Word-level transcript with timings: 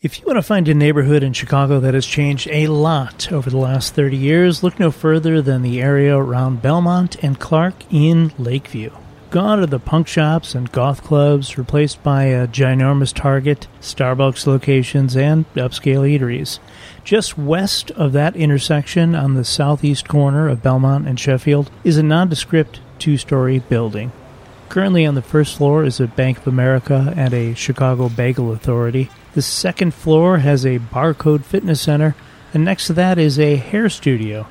If 0.00 0.20
you 0.20 0.26
want 0.26 0.36
to 0.36 0.42
find 0.42 0.68
a 0.68 0.74
neighborhood 0.74 1.24
in 1.24 1.32
Chicago 1.32 1.80
that 1.80 1.94
has 1.94 2.06
changed 2.06 2.46
a 2.52 2.68
lot 2.68 3.32
over 3.32 3.50
the 3.50 3.56
last 3.56 3.94
30 3.94 4.16
years, 4.16 4.62
look 4.62 4.78
no 4.78 4.92
further 4.92 5.42
than 5.42 5.62
the 5.62 5.82
area 5.82 6.16
around 6.16 6.62
Belmont 6.62 7.16
and 7.20 7.40
Clark 7.40 7.74
in 7.90 8.30
Lakeview. 8.38 8.92
Gone 9.30 9.58
are 9.58 9.66
the 9.66 9.80
punk 9.80 10.06
shops 10.06 10.54
and 10.54 10.70
goth 10.70 11.02
clubs, 11.02 11.58
replaced 11.58 12.00
by 12.04 12.26
a 12.26 12.46
ginormous 12.46 13.12
Target, 13.12 13.66
Starbucks 13.80 14.46
locations, 14.46 15.16
and 15.16 15.52
upscale 15.54 16.08
eateries. 16.08 16.60
Just 17.02 17.36
west 17.36 17.90
of 17.90 18.12
that 18.12 18.36
intersection 18.36 19.16
on 19.16 19.34
the 19.34 19.44
southeast 19.44 20.06
corner 20.06 20.48
of 20.48 20.62
Belmont 20.62 21.08
and 21.08 21.18
Sheffield 21.18 21.72
is 21.82 21.96
a 21.96 22.04
nondescript 22.04 22.78
two 23.00 23.16
story 23.16 23.58
building. 23.58 24.12
Currently 24.68 25.04
on 25.06 25.16
the 25.16 25.22
first 25.22 25.56
floor 25.56 25.82
is 25.82 25.98
a 25.98 26.06
Bank 26.06 26.38
of 26.38 26.46
America 26.46 27.12
and 27.16 27.34
a 27.34 27.54
Chicago 27.54 28.08
Bagel 28.08 28.52
Authority. 28.52 29.10
The 29.34 29.42
second 29.42 29.94
floor 29.94 30.38
has 30.38 30.64
a 30.64 30.78
barcode 30.78 31.44
fitness 31.44 31.80
center, 31.80 32.14
and 32.54 32.64
next 32.64 32.86
to 32.86 32.92
that 32.94 33.18
is 33.18 33.38
a 33.38 33.56
hair 33.56 33.88
studio. 33.88 34.46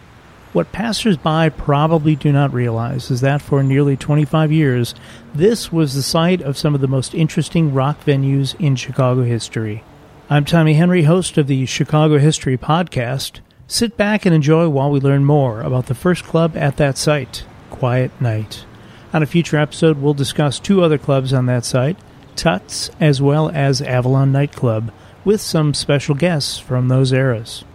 What 0.54 0.72
passersby 0.72 1.50
probably 1.58 2.16
do 2.16 2.32
not 2.32 2.54
realize 2.54 3.12
is 3.12 3.22
that 3.22 3.42
for 3.42 3.64
nearly 3.64 3.98
25 3.98 4.52
years, 4.52 4.96
this 5.34 5.72
was 5.72 5.94
the 5.94 6.02
site 6.02 6.42
of 6.42 6.58
some 6.58 6.74
of 6.74 6.82
the 6.82 6.88
most 6.88 7.14
interesting 7.14 7.74
rock 7.74 8.04
venues 8.06 8.60
in 8.60 8.76
Chicago 8.76 9.24
history. 9.24 9.84
I'm 10.30 10.46
Tommy 10.46 10.74
Henry, 10.76 11.04
host 11.04 11.38
of 11.38 11.48
the 11.48 11.66
Chicago 11.66 12.18
History 12.18 12.58
Podcast. 12.58 13.40
Sit 13.68 13.98
back 13.98 14.26
and 14.26 14.34
enjoy 14.34 14.70
while 14.70 14.90
we 14.90 15.00
learn 15.00 15.26
more 15.26 15.62
about 15.62 15.88
the 15.88 15.96
first 15.96 16.24
club 16.24 16.56
at 16.56 16.78
that 16.78 16.98
site, 16.98 17.44
Quiet 17.70 18.12
Knight. 18.22 18.66
On 19.14 19.22
a 19.24 19.28
future 19.28 19.58
episode, 19.58 19.98
we'll 19.98 20.14
discuss 20.14 20.60
two 20.60 20.82
other 20.82 20.98
clubs 20.98 21.34
on 21.34 21.46
that 21.48 21.66
site, 21.66 21.98
Tuts 22.38 22.90
as 23.00 23.22
well 23.22 23.50
as 23.50 23.82
Avalon 23.82 24.32
Nightclub, 24.32 24.92
with 25.26 25.42
some 25.42 25.74
special 25.74 26.16
guests 26.16 26.58
from 26.58 26.88
those 26.88 27.12
eras. 27.12 27.66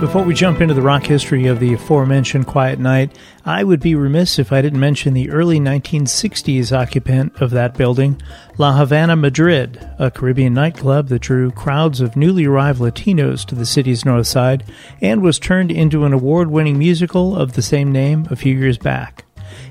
Before 0.00 0.22
we 0.22 0.34
jump 0.34 0.60
into 0.60 0.74
the 0.74 0.82
rock 0.82 1.04
history 1.04 1.46
of 1.46 1.60
the 1.60 1.72
aforementioned 1.72 2.46
Quiet 2.46 2.78
Knight, 2.78 3.16
I 3.44 3.64
would 3.64 3.80
be 3.80 3.94
remiss 3.94 4.38
if 4.38 4.52
I 4.52 4.60
didn't 4.60 4.78
mention 4.78 5.14
the 5.14 5.30
early 5.30 5.58
1960s 5.58 6.76
occupant 6.76 7.40
of 7.40 7.52
that 7.52 7.78
building, 7.78 8.20
La 8.58 8.76
Havana 8.76 9.16
Madrid, 9.16 9.88
a 9.98 10.10
Caribbean 10.10 10.52
nightclub 10.52 11.08
that 11.08 11.22
drew 11.22 11.50
crowds 11.50 12.00
of 12.00 12.16
newly 12.16 12.44
arrived 12.44 12.80
Latinos 12.80 13.46
to 13.46 13.54
the 13.54 13.64
city's 13.64 14.04
north 14.04 14.26
side 14.26 14.64
and 15.00 15.22
was 15.22 15.38
turned 15.38 15.70
into 15.70 16.04
an 16.04 16.12
award 16.12 16.50
winning 16.50 16.78
musical 16.78 17.34
of 17.34 17.54
the 17.54 17.62
same 17.62 17.90
name 17.90 18.26
a 18.30 18.36
few 18.36 18.54
years 18.54 18.76
back. 18.76 19.23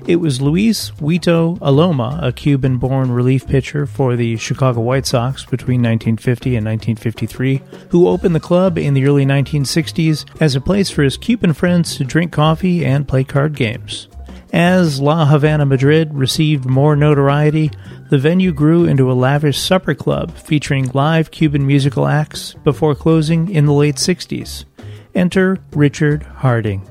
It 0.06 0.16
was 0.16 0.42
Luis 0.42 0.90
Witto 1.00 1.58
Aloma, 1.60 2.22
a 2.22 2.30
Cuban 2.30 2.76
born 2.76 3.10
relief 3.10 3.46
pitcher 3.46 3.86
for 3.86 4.16
the 4.16 4.36
Chicago 4.36 4.82
White 4.82 5.06
Sox 5.06 5.46
between 5.46 5.80
1950 5.80 6.56
and 6.56 6.66
1953, 6.66 7.62
who 7.88 8.06
opened 8.06 8.34
the 8.34 8.40
club 8.40 8.76
in 8.76 8.92
the 8.92 9.06
early 9.06 9.24
1960s 9.24 10.26
as 10.42 10.54
a 10.54 10.60
place 10.60 10.90
for 10.90 11.02
his 11.02 11.16
Cuban 11.16 11.54
friends 11.54 11.96
to 11.96 12.04
drink 12.04 12.32
coffee 12.32 12.84
and 12.84 13.08
play 13.08 13.24
card 13.24 13.56
games. 13.56 14.08
As 14.52 15.00
La 15.00 15.24
Havana 15.24 15.64
Madrid 15.64 16.12
received 16.12 16.66
more 16.66 16.96
notoriety, 16.96 17.70
the 18.10 18.18
venue 18.18 18.52
grew 18.52 18.84
into 18.84 19.10
a 19.10 19.14
lavish 19.14 19.58
supper 19.58 19.94
club 19.94 20.36
featuring 20.36 20.90
live 20.92 21.30
Cuban 21.30 21.66
musical 21.66 22.06
acts 22.06 22.52
before 22.62 22.94
closing 22.94 23.50
in 23.50 23.64
the 23.64 23.72
late 23.72 23.96
60s. 23.96 24.66
Enter 25.14 25.60
Richard 25.72 26.24
Harding. 26.24 26.86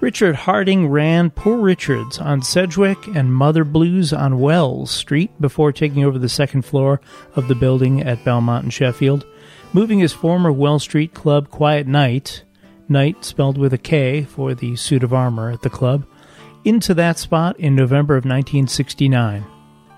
Richard 0.00 0.36
Harding 0.36 0.86
ran 0.86 1.30
Poor 1.30 1.58
Richards 1.58 2.20
on 2.20 2.40
Sedgwick 2.40 3.08
and 3.16 3.34
Mother 3.34 3.64
Blues 3.64 4.12
on 4.12 4.38
Wells 4.38 4.92
Street 4.92 5.32
before 5.40 5.72
taking 5.72 6.04
over 6.04 6.20
the 6.20 6.28
second 6.28 6.62
floor 6.62 7.00
of 7.34 7.48
the 7.48 7.56
building 7.56 8.02
at 8.02 8.24
Belmont 8.24 8.62
and 8.62 8.72
Sheffield, 8.72 9.26
moving 9.72 9.98
his 9.98 10.12
former 10.12 10.52
Wells 10.52 10.84
Street 10.84 11.14
club 11.14 11.50
Quiet 11.50 11.88
Knight, 11.88 12.44
Night 12.88 13.24
spelled 13.24 13.58
with 13.58 13.72
a 13.72 13.78
K 13.78 14.22
for 14.22 14.54
the 14.54 14.76
suit 14.76 15.02
of 15.02 15.12
armor 15.12 15.50
at 15.50 15.62
the 15.62 15.70
club, 15.70 16.06
into 16.64 16.94
that 16.94 17.18
spot 17.18 17.58
in 17.58 17.74
November 17.74 18.14
of 18.14 18.24
1969. 18.24 19.44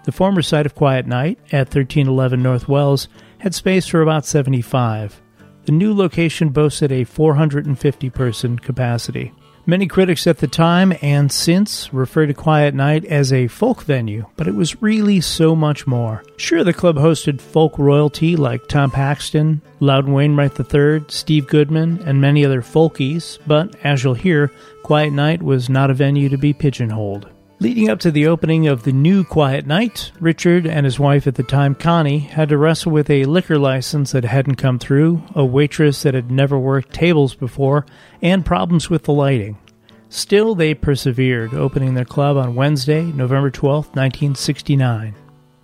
The 0.04 0.12
former 0.12 0.40
site 0.40 0.64
of 0.64 0.74
Quiet 0.74 1.06
Knight 1.06 1.38
at 1.52 1.68
1311 1.68 2.42
North 2.42 2.68
Wells 2.68 3.06
had 3.40 3.54
space 3.54 3.86
for 3.86 4.00
about 4.00 4.24
75. 4.24 5.20
The 5.66 5.72
new 5.72 5.92
location 5.94 6.48
boasted 6.48 6.90
a 6.90 7.04
450 7.04 8.08
person 8.08 8.58
capacity. 8.58 9.34
Many 9.70 9.86
critics 9.86 10.26
at 10.26 10.38
the 10.38 10.48
time 10.48 10.92
and 11.00 11.30
since 11.30 11.94
refer 11.94 12.26
to 12.26 12.34
Quiet 12.34 12.74
Knight 12.74 13.04
as 13.04 13.32
a 13.32 13.46
folk 13.46 13.84
venue, 13.84 14.26
but 14.36 14.48
it 14.48 14.56
was 14.56 14.82
really 14.82 15.20
so 15.20 15.54
much 15.54 15.86
more. 15.86 16.24
Sure, 16.36 16.64
the 16.64 16.72
club 16.72 16.96
hosted 16.96 17.40
folk 17.40 17.78
royalty 17.78 18.34
like 18.34 18.66
Tom 18.66 18.90
Paxton, 18.90 19.62
Loudon 19.78 20.12
Wainwright 20.12 20.58
III, 20.58 21.04
Steve 21.06 21.46
Goodman, 21.46 22.02
and 22.04 22.20
many 22.20 22.44
other 22.44 22.62
folkies, 22.62 23.38
but 23.46 23.76
as 23.84 24.02
you'll 24.02 24.14
hear, 24.14 24.50
Quiet 24.82 25.12
Knight 25.12 25.40
was 25.40 25.70
not 25.70 25.88
a 25.88 25.94
venue 25.94 26.28
to 26.30 26.36
be 26.36 26.52
pigeonholed. 26.52 27.30
Leading 27.62 27.90
up 27.90 28.00
to 28.00 28.10
the 28.10 28.26
opening 28.26 28.66
of 28.66 28.84
the 28.84 28.92
new 28.92 29.22
Quiet 29.22 29.66
Knight, 29.66 30.12
Richard 30.18 30.66
and 30.66 30.86
his 30.86 30.98
wife 30.98 31.26
at 31.26 31.34
the 31.34 31.42
time, 31.42 31.74
Connie, 31.74 32.20
had 32.20 32.48
to 32.48 32.56
wrestle 32.56 32.90
with 32.90 33.10
a 33.10 33.26
liquor 33.26 33.58
license 33.58 34.12
that 34.12 34.24
hadn't 34.24 34.54
come 34.54 34.78
through, 34.78 35.22
a 35.34 35.44
waitress 35.44 36.02
that 36.02 36.14
had 36.14 36.30
never 36.30 36.58
worked 36.58 36.94
tables 36.94 37.34
before, 37.34 37.84
and 38.22 38.46
problems 38.46 38.88
with 38.88 39.02
the 39.02 39.12
lighting. 39.12 39.58
Still, 40.08 40.54
they 40.54 40.72
persevered, 40.72 41.52
opening 41.52 41.92
their 41.92 42.06
club 42.06 42.38
on 42.38 42.54
Wednesday, 42.54 43.02
November 43.02 43.50
12, 43.50 43.88
1969. 43.88 45.14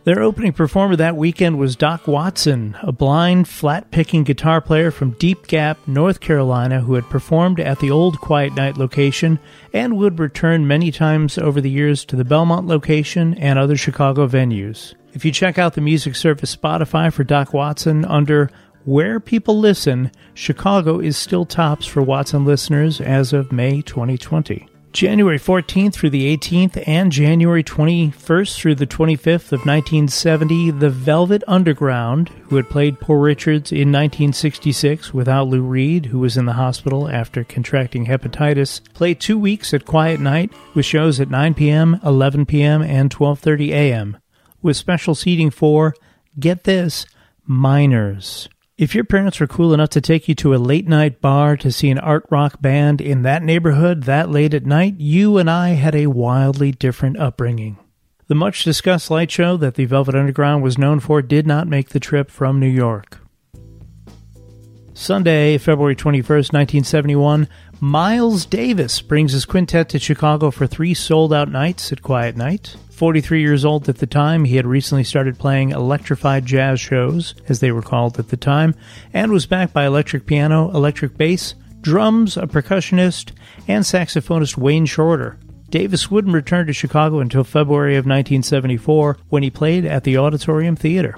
Their 0.07 0.23
opening 0.23 0.53
performer 0.53 0.95
that 0.95 1.17
weekend 1.17 1.59
was 1.59 1.75
Doc 1.75 2.07
Watson, 2.07 2.77
a 2.81 2.93
blind, 2.93 3.49
flat 3.49 3.91
picking 3.91 4.23
guitar 4.23 4.61
player 4.61 4.93
from 4.93 5.17
Deep 5.19 5.49
Gap, 5.49 5.79
North 5.89 6.21
Carolina, 6.21 6.81
who 6.81 6.95
had 6.95 7.11
performed 7.11 7.59
at 7.59 7.81
the 7.81 7.91
old 7.91 8.21
Quiet 8.21 8.55
Knight 8.55 8.77
location 8.77 9.41
and 9.73 9.97
would 9.97 10.21
return 10.21 10.69
many 10.69 10.93
times 10.93 11.39
over 11.39 11.61
the 11.61 11.69
years 11.69 12.05
to 12.05 12.15
the 12.15 12.25
Belmont 12.25 12.69
location 12.69 13.35
and 13.35 13.59
other 13.59 13.77
Chicago 13.77 14.29
venues. 14.29 14.95
If 15.13 15.25
you 15.25 15.33
check 15.33 15.59
out 15.59 15.75
the 15.75 15.81
music 15.81 16.15
service 16.15 16.55
Spotify 16.55 17.13
for 17.13 17.25
Doc 17.25 17.53
Watson 17.53 18.05
under 18.05 18.49
Where 18.85 19.19
People 19.19 19.59
Listen, 19.59 20.13
Chicago 20.35 21.01
is 21.01 21.17
still 21.17 21.45
tops 21.45 21.85
for 21.85 22.01
Watson 22.01 22.45
listeners 22.45 23.01
as 23.01 23.33
of 23.33 23.51
May 23.51 23.83
2020. 23.83 24.69
January 24.97 25.39
14th 25.39 25.93
through 25.93 26.09
the 26.09 26.35
18th 26.35 26.83
and 26.87 27.13
January 27.13 27.63
21st 27.63 28.57
through 28.57 28.75
the 28.75 28.87
25th 28.87 29.53
of 29.53 29.67
1970, 29.67 30.71
the 30.71 30.89
Velvet 30.89 31.45
Underground, 31.47 32.31
who 32.45 32.57
had 32.57 32.71
played 32.71 32.99
Poor 32.99 33.21
Richards 33.21 33.71
in 33.73 33.93
1966 33.93 35.13
without 35.13 35.49
Lou 35.49 35.61
Reed, 35.61 36.07
who 36.07 36.19
was 36.19 36.39
in 36.39 36.47
the 36.47 36.55
hospital 36.55 37.11
after 37.11 37.45
contracting 37.45 38.07
hepatitis, 38.07 38.81
played 38.95 39.21
two 39.21 39.39
weeks 39.39 39.75
at 39.75 39.85
Quiet 39.85 40.19
Knight 40.19 40.51
with 40.73 40.87
shows 40.87 41.21
at 41.21 41.29
9 41.29 41.53
p.m., 41.53 42.01
11 42.03 42.47
p.m., 42.47 42.81
and 42.81 43.15
12:30 43.15 43.69
a.m. 43.73 44.17
with 44.63 44.79
special 44.79 45.15
seating 45.15 45.51
for 45.51 45.95
get 46.41 46.65
this 46.65 47.05
minors. 47.45 48.49
If 48.79 48.95
your 48.95 49.05
parents 49.05 49.41
were 49.41 49.47
cool 49.47 49.73
enough 49.73 49.89
to 49.91 50.03
take 50.03 50.29
you 50.29 50.35
to 50.35 50.55
a 50.55 50.57
late 50.57 50.87
night 50.87 51.23
bar 51.23 51.57
to 51.57 51.73
see 51.73 51.89
an 51.89 51.99
art 51.99 52.27
rock 52.31 52.61
band 52.61 53.01
in 53.01 53.23
that 53.23 53.43
neighborhood 53.43 54.03
that 54.03 54.31
late 54.31 54.53
at 54.53 54.67
night, 54.67 54.97
you 54.99 55.39
and 55.39 55.49
I 55.49 55.71
had 55.71 55.95
a 55.95 56.09
wildly 56.09 56.73
different 56.73 57.17
upbringing. 57.17 57.79
The 58.27 58.35
much 58.35 58.65
discussed 58.65 59.11
light 59.11 59.31
show 59.31 59.57
that 59.57 59.77
the 59.77 59.87
Velvet 59.87 60.15
Underground 60.15 60.63
was 60.63 60.77
known 60.77 61.01
for 61.01 61.23
did 61.23 61.47
not 61.47 61.67
make 61.67 61.91
the 61.91 62.01
trip 62.01 62.31
from 62.31 62.61
New 62.61 62.69
York. 62.69 63.21
Sunday, 64.93 65.57
February 65.57 65.97
21st, 65.97 66.53
1971, 66.53 67.49
Miles 67.81 68.45
Davis 68.45 69.01
brings 69.01 69.33
his 69.33 69.47
quintet 69.47 69.89
to 69.89 69.99
Chicago 69.99 70.51
for 70.51 70.67
three 70.67 70.93
sold 70.93 71.33
out 71.33 71.51
nights 71.51 71.93
at 71.93 72.03
Quiet 72.03 72.37
Knight. 72.37 72.77
43 72.97 73.43
years 73.43 73.63
old 73.67 73.91
at 73.91 73.99
the 73.99 74.07
time, 74.07 74.47
he 74.47 74.57
had 74.57 74.67
recently 74.67 75.05
started 75.05 75.39
playing 75.39 75.71
electrified 75.71 76.47
jazz 76.47 76.81
shows, 76.81 77.35
as 77.47 77.61
they 77.61 77.71
were 77.71 77.83
called 77.83 78.19
at 78.19 78.31
the 78.31 78.39
time, 78.39 78.75
and 79.13 79.31
was 79.31 79.45
backed 79.45 79.75
by 79.75 79.85
electric 79.85 80.25
piano, 80.25 80.71
electric 80.71 81.19
bass, 81.19 81.55
drums, 81.83 82.39
a 82.39 82.47
percussionist, 82.47 83.33
and 83.69 83.85
saxophonist 83.85 84.57
Wayne 84.57 84.87
Shorter. 84.87 85.39
Davis 85.69 86.11
wouldn't 86.11 86.35
return 86.35 86.67
to 86.69 86.73
Chicago 86.73 87.19
until 87.19 87.45
February 87.45 87.97
of 87.97 88.07
1974 88.07 89.19
when 89.29 89.43
he 89.43 89.51
played 89.51 89.85
at 89.85 90.05
the 90.05 90.17
Auditorium 90.17 90.75
Theater. 90.75 91.17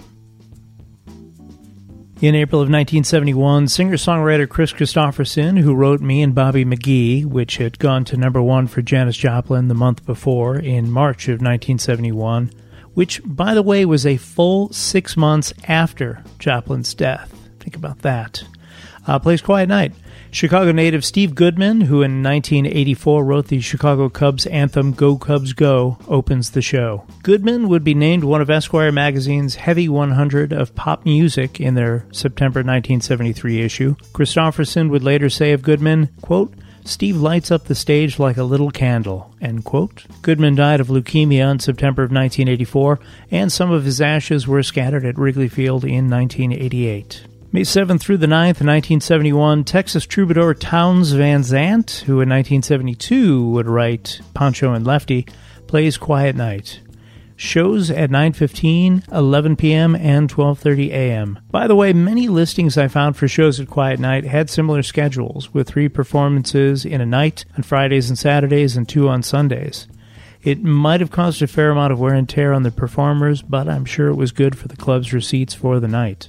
In 2.20 2.34
April 2.34 2.60
of 2.60 2.66
1971, 2.66 3.68
singer 3.68 3.94
songwriter 3.94 4.48
Kris 4.48 4.72
Kristofferson, 4.72 5.60
who 5.60 5.72
wrote 5.72 6.00
Me 6.00 6.20
and 6.20 6.34
Bobby 6.34 6.64
McGee, 6.64 7.24
which 7.24 7.58
had 7.58 7.78
gone 7.78 8.04
to 8.06 8.16
number 8.16 8.42
one 8.42 8.66
for 8.66 8.82
Janis 8.82 9.16
Joplin 9.16 9.68
the 9.68 9.74
month 9.74 10.04
before 10.04 10.58
in 10.58 10.90
March 10.90 11.28
of 11.28 11.34
1971, 11.34 12.50
which, 12.94 13.20
by 13.24 13.54
the 13.54 13.62
way, 13.62 13.84
was 13.84 14.04
a 14.04 14.16
full 14.16 14.72
six 14.72 15.16
months 15.16 15.52
after 15.68 16.24
Joplin's 16.40 16.92
death. 16.92 17.32
Think 17.60 17.76
about 17.76 18.00
that. 18.00 18.42
uh, 19.06 19.20
plays 19.20 19.40
Quiet 19.40 19.68
Knight. 19.68 19.92
Chicago 20.38 20.70
native 20.70 21.04
Steve 21.04 21.34
Goodman, 21.34 21.80
who 21.80 22.02
in 22.02 22.22
1984 22.22 23.24
wrote 23.24 23.48
the 23.48 23.58
Chicago 23.58 24.08
Cubs 24.08 24.46
anthem 24.46 24.92
Go 24.92 25.16
Cubs 25.18 25.52
Go, 25.52 25.98
opens 26.06 26.52
the 26.52 26.62
show. 26.62 27.04
Goodman 27.24 27.68
would 27.68 27.82
be 27.82 27.92
named 27.92 28.22
one 28.22 28.40
of 28.40 28.48
Esquire 28.48 28.92
magazine's 28.92 29.56
Heavy 29.56 29.88
100 29.88 30.52
of 30.52 30.76
pop 30.76 31.04
music 31.04 31.60
in 31.60 31.74
their 31.74 32.06
September 32.12 32.60
1973 32.60 33.62
issue. 33.62 33.96
Kristofferson 34.12 34.90
would 34.90 35.02
later 35.02 35.28
say 35.28 35.50
of 35.50 35.62
Goodman, 35.62 36.08
quote, 36.22 36.54
Steve 36.84 37.16
lights 37.16 37.50
up 37.50 37.64
the 37.64 37.74
stage 37.74 38.20
like 38.20 38.36
a 38.36 38.44
little 38.44 38.70
candle. 38.70 39.34
End 39.40 39.64
quote. 39.64 40.04
Goodman 40.22 40.54
died 40.54 40.78
of 40.78 40.86
leukemia 40.86 41.50
in 41.50 41.58
September 41.58 42.04
of 42.04 42.12
1984, 42.12 43.00
and 43.32 43.50
some 43.50 43.72
of 43.72 43.84
his 43.84 44.00
ashes 44.00 44.46
were 44.46 44.62
scattered 44.62 45.04
at 45.04 45.18
Wrigley 45.18 45.48
Field 45.48 45.84
in 45.84 46.08
1988. 46.08 47.24
May 47.50 47.62
7th 47.62 48.00
through 48.00 48.18
the 48.18 48.26
9th, 48.26 48.60
1971, 48.60 49.64
Texas 49.64 50.04
troubadour 50.04 50.52
Townes 50.52 51.12
Van 51.12 51.42
Zandt, 51.42 52.02
who 52.04 52.20
in 52.20 52.28
1972 52.28 53.48
would 53.48 53.66
write 53.66 54.20
Pancho 54.34 54.74
and 54.74 54.86
Lefty, 54.86 55.26
plays 55.66 55.96
Quiet 55.96 56.36
Knight. 56.36 56.80
Shows 57.36 57.90
at 57.90 58.10
9:15, 58.10 59.10
11 59.10 59.56
p.m., 59.56 59.96
and 59.96 60.28
12:30 60.28 60.90
a.m. 60.90 61.38
By 61.50 61.66
the 61.66 61.74
way, 61.74 61.94
many 61.94 62.28
listings 62.28 62.76
I 62.76 62.86
found 62.86 63.16
for 63.16 63.26
shows 63.26 63.58
at 63.58 63.70
Quiet 63.70 63.98
Knight 63.98 64.24
had 64.24 64.50
similar 64.50 64.82
schedules, 64.82 65.54
with 65.54 65.68
three 65.68 65.88
performances 65.88 66.84
in 66.84 67.00
a 67.00 67.06
night 67.06 67.46
on 67.56 67.62
Fridays 67.62 68.10
and 68.10 68.18
Saturdays 68.18 68.76
and 68.76 68.86
two 68.86 69.08
on 69.08 69.22
Sundays. 69.22 69.88
It 70.42 70.62
might 70.62 71.00
have 71.00 71.10
caused 71.10 71.40
a 71.40 71.46
fair 71.46 71.70
amount 71.70 71.94
of 71.94 71.98
wear 71.98 72.12
and 72.12 72.28
tear 72.28 72.52
on 72.52 72.62
the 72.62 72.70
performers, 72.70 73.40
but 73.40 73.70
I'm 73.70 73.86
sure 73.86 74.08
it 74.08 74.16
was 74.16 74.32
good 74.32 74.58
for 74.58 74.68
the 74.68 74.76
club's 74.76 75.14
receipts 75.14 75.54
for 75.54 75.80
the 75.80 75.88
night. 75.88 76.28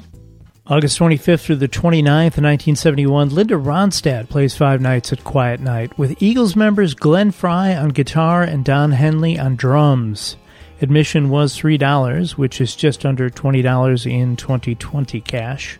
August 0.70 1.00
25th 1.00 1.42
through 1.42 1.56
the 1.56 1.68
29th, 1.68 2.38
1971, 2.38 3.30
Linda 3.30 3.56
Ronstadt 3.56 4.30
plays 4.30 4.56
five 4.56 4.80
nights 4.80 5.12
at 5.12 5.24
Quiet 5.24 5.60
Knight 5.60 5.98
with 5.98 6.22
Eagles 6.22 6.56
members 6.56 6.94
Glenn 6.94 7.32
Frey 7.32 7.76
on 7.76 7.90
guitar 7.90 8.44
and 8.44 8.64
Don 8.64 8.92
Henley 8.92 9.40
on 9.40 9.56
drums. 9.56 10.38
Admission 10.80 11.32
was 11.32 11.58
$3, 11.58 12.38
which 12.38 12.62
is 12.62 12.76
just 12.76 13.04
under 13.04 13.32
$20 13.32 14.12
in 14.12 14.36
2020 14.36 15.22
cash. 15.22 15.80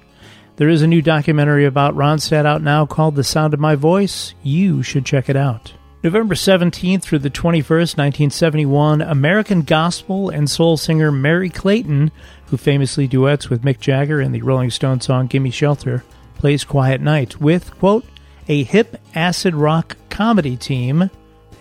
There 0.56 0.70
is 0.70 0.82
a 0.82 0.88
new 0.88 1.04
documentary 1.04 1.66
about 1.66 1.96
Ronstadt 1.96 2.48
out 2.48 2.64
now 2.64 2.88
called 2.88 3.16
The 3.16 3.24
Sound 3.24 3.54
of 3.54 3.60
My 3.60 3.76
Voice. 3.76 4.34
You 4.42 4.82
should 4.82 5.06
check 5.06 5.30
it 5.30 5.36
out. 5.36 5.72
November 6.02 6.34
17th 6.34 7.02
through 7.04 7.20
the 7.20 7.30
21st, 7.30 7.98
1971, 7.98 9.02
American 9.02 9.64
gospel 9.64 10.30
and 10.30 10.50
soul 10.50 10.78
singer 10.78 11.12
Merry 11.12 11.50
Clayton, 11.50 12.10
who 12.50 12.58
famously 12.58 13.08
duets 13.08 13.50
with 13.50 13.64
Mick 13.64 13.80
Jagger 13.80 14.22
in 14.22 14.32
the 14.32 14.42
Rolling 14.42 14.72
Stone 14.72 15.02
song 15.02 15.28
Gimme 15.28 15.52
Shelter, 15.52 16.04
plays 16.36 16.64
Quiet 16.64 17.02
Knight 17.02 17.40
with, 17.40 17.78
quote, 17.78 18.06
a 18.48 18.64
hip 18.64 19.00
acid 19.14 19.54
rock 19.54 19.98
comedy 20.10 20.58
team, 20.58 21.10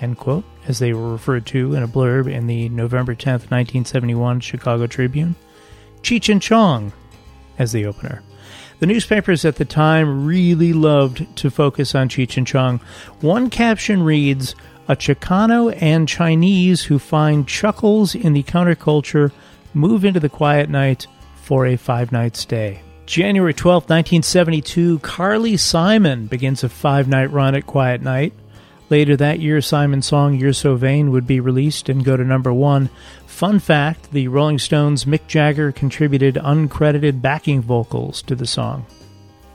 end 0.00 0.16
quote, 0.16 0.44
as 0.66 0.78
they 0.78 0.92
were 0.92 1.12
referred 1.12 1.46
to 1.46 1.74
in 1.74 1.82
a 1.82 1.88
blurb 1.88 2.30
in 2.32 2.46
the 2.46 2.68
November 2.70 3.14
10th, 3.14 3.50
1971 3.50 4.40
Chicago 4.40 4.86
Tribune. 4.86 5.34
Cheech 6.02 6.30
and 6.30 6.40
Chong 6.40 6.92
as 7.58 7.72
the 7.72 7.84
opener. 7.84 8.22
The 8.78 8.86
newspapers 8.86 9.44
at 9.44 9.56
the 9.56 9.64
time 9.64 10.24
really 10.24 10.72
loved 10.72 11.36
to 11.36 11.50
focus 11.50 11.94
on 11.94 12.08
Cheech 12.08 12.36
and 12.36 12.46
Chong. 12.46 12.78
One 13.20 13.50
caption 13.50 14.02
reads, 14.02 14.54
A 14.86 14.94
Chicano 14.94 15.76
and 15.82 16.08
Chinese 16.08 16.84
who 16.84 16.98
find 16.98 17.48
chuckles 17.48 18.14
in 18.14 18.32
the 18.32 18.44
counterculture 18.44 19.32
move 19.74 20.04
into 20.04 20.20
the 20.20 20.28
quiet 20.28 20.68
night 20.68 21.06
for 21.36 21.66
a 21.66 21.76
five 21.76 22.12
night 22.12 22.36
stay. 22.36 22.80
January 23.06 23.54
12, 23.54 23.84
1972, 23.84 24.98
Carly 24.98 25.56
Simon 25.56 26.26
begins 26.26 26.62
a 26.62 26.68
five 26.68 27.08
night 27.08 27.30
run 27.32 27.54
at 27.54 27.66
Quiet 27.66 28.02
Knight. 28.02 28.34
Later 28.90 29.16
that 29.16 29.40
year, 29.40 29.60
Simon's 29.60 30.06
song 30.06 30.34
You're 30.34 30.52
So 30.52 30.74
Vain 30.74 31.10
would 31.10 31.26
be 31.26 31.40
released 31.40 31.88
and 31.88 32.04
go 32.04 32.16
to 32.16 32.24
number 32.24 32.52
one. 32.52 32.90
Fun 33.26 33.58
fact 33.60 34.12
the 34.12 34.28
Rolling 34.28 34.58
Stones' 34.58 35.04
Mick 35.04 35.26
Jagger 35.26 35.72
contributed 35.72 36.34
uncredited 36.36 37.22
backing 37.22 37.60
vocals 37.60 38.22
to 38.22 38.34
the 38.34 38.46
song. 38.46 38.86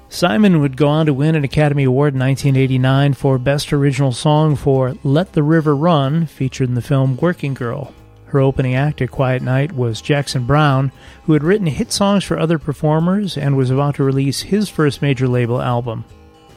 Simon 0.10 0.60
would 0.62 0.77
go 0.77 0.88
on 0.88 1.07
to 1.07 1.13
win 1.13 1.33
an 1.33 1.44
Academy 1.44 1.86
Award 1.86 2.13
in 2.13 2.19
1989 2.19 3.13
for 3.13 3.39
Best 3.39 3.74
Original 3.74 4.12
Song 4.12 4.56
for 4.56 4.95
Let 5.04 5.33
the 5.33 5.42
River 5.42 5.75
Run, 5.75 6.27
featured 6.27 6.69
in 6.69 6.75
the 6.75 6.81
film 6.81 7.18
Working 7.18 7.56
Girl. 7.56 7.92
Her 8.33 8.41
opening 8.41 8.74
act 8.74 9.00
at 9.00 9.12
Quiet 9.12 9.44
Knight 9.44 9.74
was 9.74 10.01
Jackson 10.01 10.45
Browne, 10.45 10.91
who 11.25 11.33
had 11.33 11.44
written 11.44 11.68
hit 11.68 11.91
songs 11.91 12.24
for 12.24 12.39
other 12.39 12.57
performers 12.57 13.38
and 13.38 13.56
was 13.56 13.69
about 13.69 13.94
to 13.95 14.03
release 14.03 14.41
his 14.41 14.69
first 14.69 15.03
major 15.03 15.27
label 15.27 15.62
album. 15.62 16.03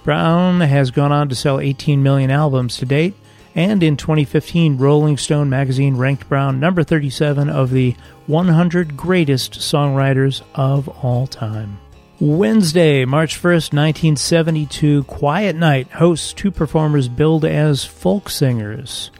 Browne 0.02 0.62
has 0.62 0.90
gone 0.90 1.12
on 1.12 1.28
to 1.28 1.34
sell 1.34 1.61
18 1.61 2.02
million 2.02 2.31
albums 2.31 2.78
to 2.78 2.87
date, 2.87 3.12
and 3.55 3.82
in 3.82 3.99
2015, 3.99 4.78
Rolling 4.78 5.19
Stone 5.19 5.50
magazine 5.50 5.99
ranked 5.99 6.26
Browne 6.31 6.58
number 6.58 6.82
37 6.82 7.50
of 7.50 7.70
the 7.70 7.94
100 8.26 8.96
greatest 8.96 9.58
songwriters 9.58 10.40
of 10.55 10.88
all 11.05 11.26
time. 11.26 11.79
Wednesday, 12.19 13.05
March 13.05 13.37
1st, 13.37 13.75
1972, 13.75 15.05
Quiet 15.05 15.55
Knight 15.55 15.88
hosts 15.88 16.32
two 16.32 16.50
performers 16.50 17.08
billed 17.08 17.44
as 17.44 17.84
folk 17.84 18.31
singers. 18.31 19.11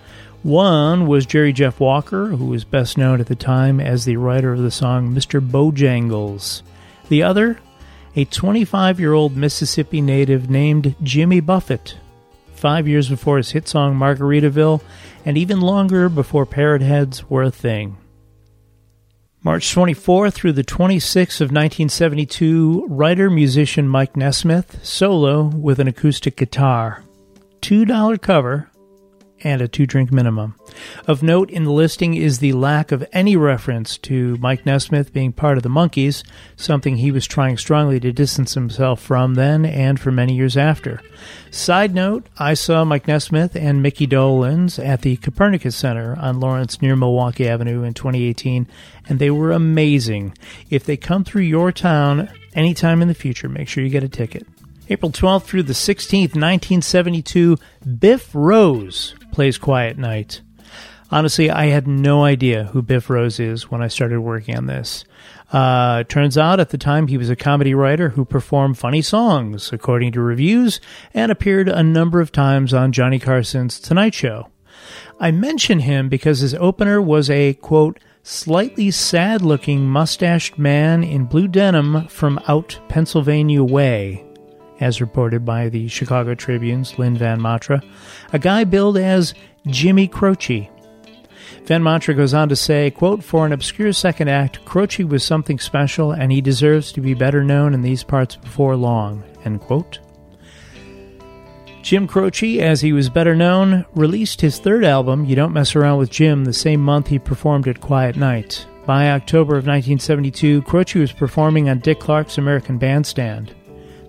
One 0.47 1.09
was 1.09 1.27
Jerry 1.27 1.53
Jeff 1.53 1.81
Walker, 1.81 2.29
who 2.29 2.45
was 2.45 2.63
best 2.63 2.97
known 2.97 3.19
at 3.19 3.27
the 3.27 3.35
time 3.35 3.81
as 3.81 4.05
the 4.05 4.17
writer 4.17 4.53
of 4.53 4.61
the 4.61 4.71
song 4.71 5.13
Mr. 5.13 5.41
Bojangles. 5.45 6.63
The 7.09 7.25
other, 7.25 7.59
a 8.15 8.27
25 8.27 9.01
year 9.01 9.13
old 9.13 9.37
Mississippi 9.37 10.01
native 10.01 10.49
named 10.49 10.95
Jimmy 11.03 11.41
Buffett. 11.41 11.97
Five 12.55 12.87
years 12.87 13.09
before 13.09 13.39
his 13.39 13.51
hit 13.51 13.67
song 13.67 13.97
Margaritaville, 13.97 14.83
and 15.25 15.37
even 15.37 15.61
longer 15.61 16.09
before 16.09 16.47
Parrot 16.47 16.81
Heads 16.81 17.29
were 17.29 17.43
a 17.43 17.51
thing. 17.51 17.97
March 19.43 19.75
24th 19.75 20.35
through 20.35 20.53
the 20.53 20.63
26th 20.63 21.41
of 21.41 21.51
1972, 21.51 22.87
writer 22.89 23.29
musician 23.29 23.89
Mike 23.89 24.17
Nesmith 24.17 24.79
solo 24.87 25.43
with 25.43 25.81
an 25.81 25.89
acoustic 25.89 26.37
guitar. 26.37 27.03
$2 27.63 28.23
cover 28.23 28.71
and 29.47 29.63
a 29.63 29.69
two 29.69 29.87
drink 29.87 30.13
minimum. 30.13 30.57
Of 31.07 31.23
note 31.23 31.51
in 31.51 31.63
the 31.63 31.71
listing 31.71 32.15
is 32.15 32.41
the 32.41 32.53
lack 32.53 32.91
of 32.91 33.07
any 33.13 33.37
reference 33.37 33.97
to 33.99 34.37
Mike 34.39 34.67
Nesmith 34.67 35.13
being 35.13 35.33
part 35.33 35.57
of 35.57 35.63
the 35.63 35.69
Monkees, 35.69 36.25
something 36.57 36.97
he 36.97 37.13
was 37.13 37.29
trying 37.29 37.57
strongly 37.57 38.01
to 38.01 38.13
distance 38.13 38.55
himself 38.55 39.01
from 39.01 39.35
then 39.35 39.65
and 39.65 40.01
for 40.01 40.11
many 40.11 40.35
years 40.35 40.57
after. 40.57 41.01
Side 41.53 41.95
note, 41.95 42.27
I 42.39 42.55
saw 42.55 42.85
Mike 42.85 43.07
Nesmith 43.07 43.55
and 43.55 43.83
Mickey 43.83 44.07
Dolenz 44.07 44.85
at 44.85 45.03
the 45.03 45.17
Copernicus 45.17 45.77
Center 45.77 46.17
on 46.19 46.41
Lawrence 46.41 46.83
near 46.83 46.97
Milwaukee 46.97 47.49
Avenue 47.49 47.85
in 47.85 47.95
2018, 47.95 48.67
and 49.09 49.21
they 49.21 49.31
were 49.31 49.53
amazing. 49.53 50.37
If 50.71 50.85
they 50.85 50.97
come 50.97 51.23
through 51.23 51.43
your 51.43 51.71
town 51.71 52.29
anytime 52.53 53.01
in 53.01 53.07
the 53.07 53.15
future, 53.15 53.49
make 53.49 53.69
sure 53.69 53.85
you 53.85 53.91
get 53.91 54.03
a 54.03 54.09
ticket. 54.09 54.45
April 54.89 55.11
12th 55.11 55.43
through 55.43 55.65
the 55.65 55.73
16th, 55.73 56.35
1972, 56.35 57.57
Biff 57.99 58.35
Rose 58.35 59.15
plays 59.33 59.59
Quiet 59.59 59.99
Knight. 59.99 60.43
Honestly, 61.11 61.51
I 61.51 61.67
had 61.67 61.87
no 61.87 62.25
idea 62.25 62.65
who 62.65 62.83
Biff 62.83 63.09
Rose 63.09 63.39
is 63.39 63.71
when 63.71 63.83
I 63.83 63.89
started 63.89 64.21
working 64.21 64.57
on 64.57 64.67
this. 64.67 65.05
Uh, 65.53 66.03
turns 66.05 66.37
out 66.37 66.59
at 66.59 66.71
the 66.71 66.79
time 66.79 67.07
he 67.07 67.17
was 67.17 67.31
a 67.31 67.37
comedy 67.37 67.75
writer 67.75 68.11
who 68.11 68.25
performed 68.25 68.79
funny 68.79 69.03
songs, 69.03 69.73
according 69.73 70.13
to 70.13 70.21
reviews, 70.21 70.81
and 71.15 71.31
appeared 71.31 71.69
a 71.69 71.83
number 71.83 72.21
of 72.21 72.33
times 72.33 72.75
on 72.75 72.93
Johnny 72.93 73.21
Carson's 73.21 73.79
Tonight 73.79 74.15
Show. 74.15 74.51
I 75.21 75.31
mention 75.31 75.81
him 75.81 76.09
because 76.09 76.41
his 76.41 76.55
opener 76.55 77.01
was 77.01 77.31
a, 77.31 77.55
quote, 77.55 78.01
slightly 78.23 78.91
sad 78.91 79.43
looking 79.43 79.87
mustached 79.87 80.59
man 80.59 81.05
in 81.05 81.25
blue 81.25 81.47
denim 81.47 82.09
from 82.09 82.41
out 82.49 82.81
Pennsylvania 82.89 83.63
way, 83.63 84.26
as 84.81 85.01
reported 85.01 85.45
by 85.45 85.69
the 85.69 85.89
Chicago 85.89 86.35
Tribune's 86.35 86.99
Lynn 86.99 87.17
Van 87.17 87.41
Matre, 87.41 87.81
a 88.33 88.39
guy 88.39 88.65
billed 88.65 88.99
as 88.99 89.35
Jimmy 89.67 90.09
Croce. 90.09 90.71
Van 91.65 91.83
Matre 91.83 92.15
goes 92.15 92.35
on 92.35 92.49
to 92.49 92.57
say, 92.57 92.91
quote, 92.91 93.25
For 93.25 93.45
an 93.45 93.53
obscure 93.53 93.93
second 93.93 94.29
act, 94.29 94.65
Croce 94.65 95.05
was 95.05 95.25
something 95.25 95.59
special 95.59 96.13
and 96.13 96.31
he 96.31 96.41
deserves 96.41 96.93
to 96.93 97.01
be 97.01 97.15
better 97.15 97.43
known 97.43 97.75
in 97.75 97.83
these 97.83 98.05
parts 98.05 98.37
before 98.37 98.77
long, 98.77 99.25
end 99.45 99.61
quote. 99.61 99.99
Jim 101.83 102.09
Croce, 102.09 102.61
as 102.61 102.81
he 102.81 102.93
was 102.93 103.09
better 103.09 103.37
known, 103.37 103.85
released 103.95 104.41
his 104.41 104.59
third 104.59 104.85
album, 104.85 105.25
You 105.25 105.37
Don't 105.37 105.53
Mess 105.53 105.77
Around 105.77 105.99
with 105.99 106.11
Jim, 106.11 106.45
the 106.45 106.53
same 106.53 106.81
month 106.81 107.07
he 107.07 107.19
performed 107.19 107.69
at 107.69 107.81
Quiet 107.81 108.17
Knight. 108.17 108.67
By 108.87 109.11
October 109.11 109.53
of 109.53 109.67
1972, 109.67 110.63
Croce 110.63 110.99
was 110.99 111.13
performing 111.13 111.69
on 111.69 111.79
Dick 111.79 112.01
Clark's 112.01 112.39
American 112.39 112.79
Bandstand. 112.79 113.55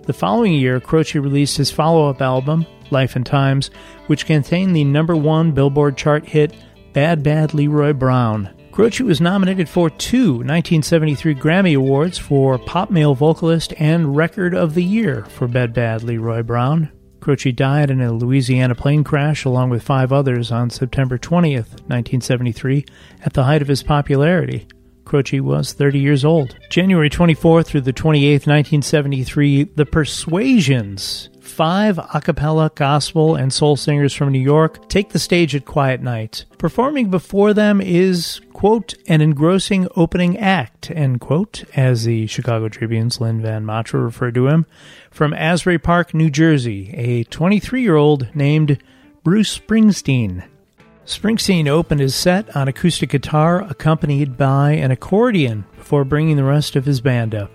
The 0.08 0.14
following 0.14 0.54
year, 0.54 0.80
Croce 0.80 1.18
released 1.18 1.58
his 1.58 1.70
follow 1.70 2.08
up 2.08 2.22
album, 2.22 2.64
Life 2.90 3.14
and 3.14 3.26
Times, 3.26 3.70
which 4.06 4.24
contained 4.24 4.74
the 4.74 4.82
number 4.82 5.14
one 5.14 5.52
Billboard 5.52 5.98
chart 5.98 6.24
hit 6.24 6.54
Bad 6.94 7.22
Bad 7.22 7.52
Leroy 7.52 7.92
Brown. 7.92 8.48
Croce 8.72 9.04
was 9.04 9.20
nominated 9.20 9.68
for 9.68 9.90
two 9.90 10.36
1973 10.36 11.34
Grammy 11.34 11.76
Awards 11.76 12.16
for 12.16 12.56
Pop 12.56 12.90
Male 12.90 13.14
Vocalist 13.14 13.74
and 13.78 14.16
Record 14.16 14.54
of 14.54 14.72
the 14.72 14.82
Year 14.82 15.26
for 15.26 15.46
Bad 15.46 15.74
Bad 15.74 16.02
Leroy 16.02 16.42
Brown. 16.42 16.90
Croce 17.20 17.52
died 17.52 17.90
in 17.90 18.00
a 18.00 18.10
Louisiana 18.10 18.74
plane 18.74 19.04
crash 19.04 19.44
along 19.44 19.68
with 19.68 19.82
five 19.82 20.10
others 20.10 20.50
on 20.50 20.70
September 20.70 21.18
20th, 21.18 21.82
1973, 21.84 22.86
at 23.26 23.34
the 23.34 23.44
height 23.44 23.60
of 23.60 23.68
his 23.68 23.82
popularity. 23.82 24.66
Croce 25.08 25.40
was 25.40 25.72
30 25.72 25.98
years 25.98 26.24
old. 26.24 26.56
January 26.70 27.10
24th 27.10 27.66
through 27.66 27.80
the 27.80 27.92
28th, 27.92 28.46
1973, 28.46 29.64
The 29.64 29.86
Persuasions 29.86 31.30
five 31.58 31.98
a 31.98 32.20
cappella 32.20 32.70
gospel 32.76 33.34
and 33.34 33.52
soul 33.52 33.74
singers 33.74 34.14
from 34.14 34.30
New 34.30 34.38
York 34.38 34.88
take 34.88 35.08
the 35.08 35.18
stage 35.18 35.56
at 35.56 35.64
Quiet 35.64 36.00
Knight. 36.00 36.44
Performing 36.56 37.10
before 37.10 37.52
them 37.52 37.80
is, 37.80 38.40
quote, 38.52 38.94
an 39.08 39.20
engrossing 39.20 39.88
opening 39.96 40.38
act, 40.38 40.90
end 40.90 41.20
quote, 41.20 41.64
as 41.74 42.04
the 42.04 42.28
Chicago 42.28 42.68
Tribune's 42.68 43.20
Lynn 43.20 43.42
Van 43.42 43.66
Matre 43.66 44.00
referred 44.00 44.34
to 44.34 44.46
him, 44.46 44.66
from 45.10 45.32
Asbury 45.34 45.78
Park, 45.78 46.14
New 46.14 46.30
Jersey, 46.30 46.90
a 46.94 47.24
23 47.24 47.82
year 47.82 47.96
old 47.96 48.28
named 48.36 48.78
Bruce 49.24 49.58
Springsteen. 49.58 50.44
Springsteen 51.08 51.66
opened 51.68 52.02
his 52.02 52.14
set 52.14 52.54
on 52.54 52.68
acoustic 52.68 53.08
guitar 53.08 53.62
accompanied 53.62 54.36
by 54.36 54.72
an 54.72 54.90
accordion 54.90 55.64
before 55.78 56.04
bringing 56.04 56.36
the 56.36 56.44
rest 56.44 56.76
of 56.76 56.84
his 56.84 57.00
band 57.00 57.34
up. 57.34 57.50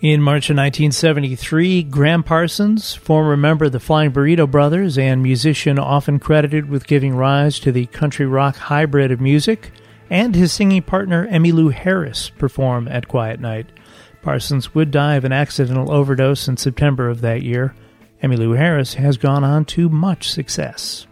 In 0.00 0.22
March 0.22 0.48
of 0.48 0.56
1973, 0.56 1.82
Gram 1.82 2.22
Parsons, 2.22 2.94
former 2.94 3.36
member 3.36 3.66
of 3.66 3.72
the 3.72 3.78
Flying 3.78 4.10
Burrito 4.10 4.50
Brothers 4.50 4.96
and 4.96 5.22
musician 5.22 5.78
often 5.78 6.18
credited 6.18 6.70
with 6.70 6.86
giving 6.86 7.14
rise 7.14 7.60
to 7.60 7.72
the 7.72 7.84
country 7.86 8.24
rock 8.24 8.56
hybrid 8.56 9.12
of 9.12 9.20
music, 9.20 9.70
and 10.08 10.34
his 10.34 10.50
singing 10.50 10.80
partner 10.80 11.28
Emmylou 11.28 11.70
Harris 11.70 12.30
perform 12.30 12.88
at 12.88 13.06
Quiet 13.06 13.38
Knight. 13.38 13.66
Parsons 14.22 14.74
would 14.74 14.90
die 14.90 15.16
of 15.16 15.26
an 15.26 15.32
accidental 15.32 15.92
overdose 15.92 16.48
in 16.48 16.56
September 16.56 17.10
of 17.10 17.20
that 17.20 17.42
year. 17.42 17.74
Emmylou 18.22 18.56
Harris 18.56 18.94
has 18.94 19.18
gone 19.18 19.44
on 19.44 19.66
to 19.66 19.90
much 19.90 20.30
success. 20.30 21.07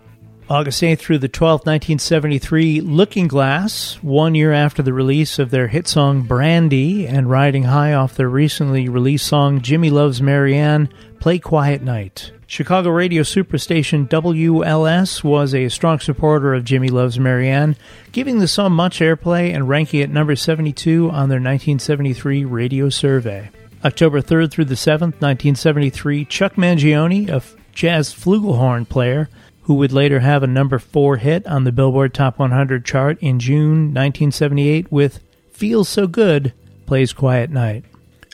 August 0.49 0.81
8th 0.81 1.01
through 1.01 1.19
the 1.19 1.29
12th, 1.29 1.67
1973, 1.67 2.81
Looking 2.81 3.27
Glass, 3.27 3.99
one 4.01 4.37
year 4.37 4.53
after 4.53 4.81
the 4.81 4.93
release 4.93 5.41
of 5.41 5.51
their 5.51 5.67
hit 5.67 5.89
song 5.89 6.23
Brandy 6.23 7.05
and 7.05 7.29
riding 7.29 7.65
high 7.65 7.95
off 7.95 8.15
their 8.15 8.29
recently 8.29 8.89
released 8.89 9.27
song 9.27 9.61
Jimmy 9.61 9.91
Loves 9.91 10.23
Marianne, 10.23 10.89
play 11.19 11.41
Quiet 11.41 11.83
Knight. 11.83 12.31
Chicago 12.47 12.91
radio 12.91 13.25
superstation 13.25 14.09
WLS 14.09 15.25
was 15.25 15.53
a 15.53 15.69
strong 15.69 15.99
supporter 15.99 16.55
of 16.55 16.65
Jimmy 16.65 16.91
Loves 16.91 17.19
Marianne, 17.19 17.75
giving 18.13 18.39
the 18.39 18.47
song 18.47 18.71
much 18.71 19.01
airplay 19.01 19.53
and 19.53 19.69
ranking 19.69 19.99
it 19.99 20.11
number 20.11 20.37
72 20.37 21.07
on 21.07 21.29
their 21.29 21.41
1973 21.41 22.45
radio 22.45 22.89
survey. 22.89 23.51
October 23.85 24.23
3rd 24.23 24.53
through 24.53 24.67
the 24.67 24.77
7th, 24.77 25.21
1973, 25.21 26.25
Chuck 26.27 26.55
Mangione, 26.55 27.29
a 27.31 27.43
jazz 27.73 28.15
flugelhorn 28.15 28.89
player, 28.89 29.29
who 29.67 29.75
would 29.75 29.93
later 29.93 30.21
have 30.21 30.45
a 30.45 30.47
number 30.47 30.79
4 30.79 31.17
hit 31.17 31.45
on 31.47 31.65
the 31.65 31.73
Billboard 31.73 32.15
Top 32.15 32.39
100 32.39 32.85
chart 32.85 33.19
in 33.21 33.41
June 33.41 33.93
1978 33.93 34.91
with 34.93 35.19
Feels 35.51 35.89
So 35.89 36.07
Good, 36.07 36.53
plays 36.87 37.13
Quiet 37.13 37.51
Knight. 37.51 37.85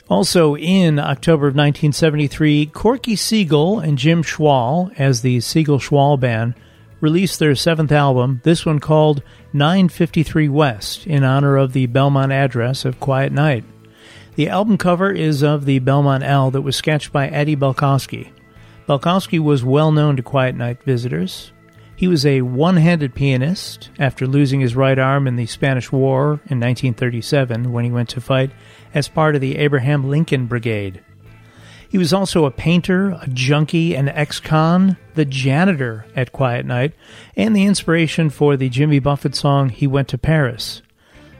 Also 0.07 0.55
in 0.55 0.99
October 0.99 1.47
of 1.47 1.55
1973, 1.55 2.67
Corky 2.67 3.15
Siegel 3.15 3.79
and 3.79 3.97
Jim 3.97 4.21
Schwall, 4.21 4.91
as 4.95 5.21
the 5.21 5.39
Siegel 5.39 5.79
Schwall 5.79 6.19
Band, 6.19 6.53
released 7.01 7.39
their 7.39 7.55
seventh 7.55 7.91
album, 7.91 8.39
this 8.43 8.63
one 8.63 8.79
called 8.79 9.23
953 9.53 10.49
West, 10.49 11.07
in 11.07 11.23
honor 11.23 11.57
of 11.57 11.73
the 11.73 11.87
Belmont 11.87 12.31
address 12.31 12.85
of 12.85 12.99
Quiet 12.99 13.31
Knight. 13.31 13.63
The 14.35 14.49
album 14.49 14.77
cover 14.77 15.11
is 15.11 15.41
of 15.41 15.65
the 15.65 15.79
Belmont 15.79 16.23
L 16.23 16.51
that 16.51 16.61
was 16.61 16.75
sketched 16.75 17.11
by 17.11 17.27
Eddie 17.27 17.55
Balchowsky. 17.55 18.29
Balchowsky 18.87 19.39
was 19.39 19.63
well 19.63 19.91
known 19.91 20.17
to 20.17 20.23
Quiet 20.23 20.55
Knight 20.55 20.83
visitors. 20.83 21.51
He 21.95 22.07
was 22.07 22.25
a 22.25 22.41
one 22.41 22.75
handed 22.75 23.15
pianist 23.15 23.89
after 23.97 24.27
losing 24.27 24.59
his 24.59 24.75
right 24.75 24.99
arm 24.99 25.25
in 25.25 25.37
the 25.37 25.45
Spanish 25.45 25.91
War 25.91 26.41
in 26.49 26.59
1937 26.59 27.71
when 27.71 27.85
he 27.85 27.91
went 27.91 28.09
to 28.09 28.21
fight 28.21 28.51
as 28.93 29.07
part 29.07 29.35
of 29.35 29.41
the 29.41 29.57
Abraham 29.57 30.09
Lincoln 30.09 30.47
Brigade. 30.47 31.01
He 31.87 31.97
was 31.99 32.11
also 32.11 32.45
a 32.45 32.51
painter, 32.51 33.17
a 33.21 33.27
junkie, 33.27 33.95
an 33.95 34.09
ex 34.09 34.39
con, 34.39 34.97
the 35.13 35.25
janitor 35.25 36.05
at 36.15 36.33
Quiet 36.33 36.65
Knight, 36.65 36.93
and 37.37 37.55
the 37.55 37.65
inspiration 37.65 38.31
for 38.31 38.57
the 38.57 38.67
Jimmy 38.67 38.99
Buffett 38.99 39.35
song 39.35 39.69
He 39.69 39.85
Went 39.85 40.07
to 40.09 40.17
Paris. 40.17 40.81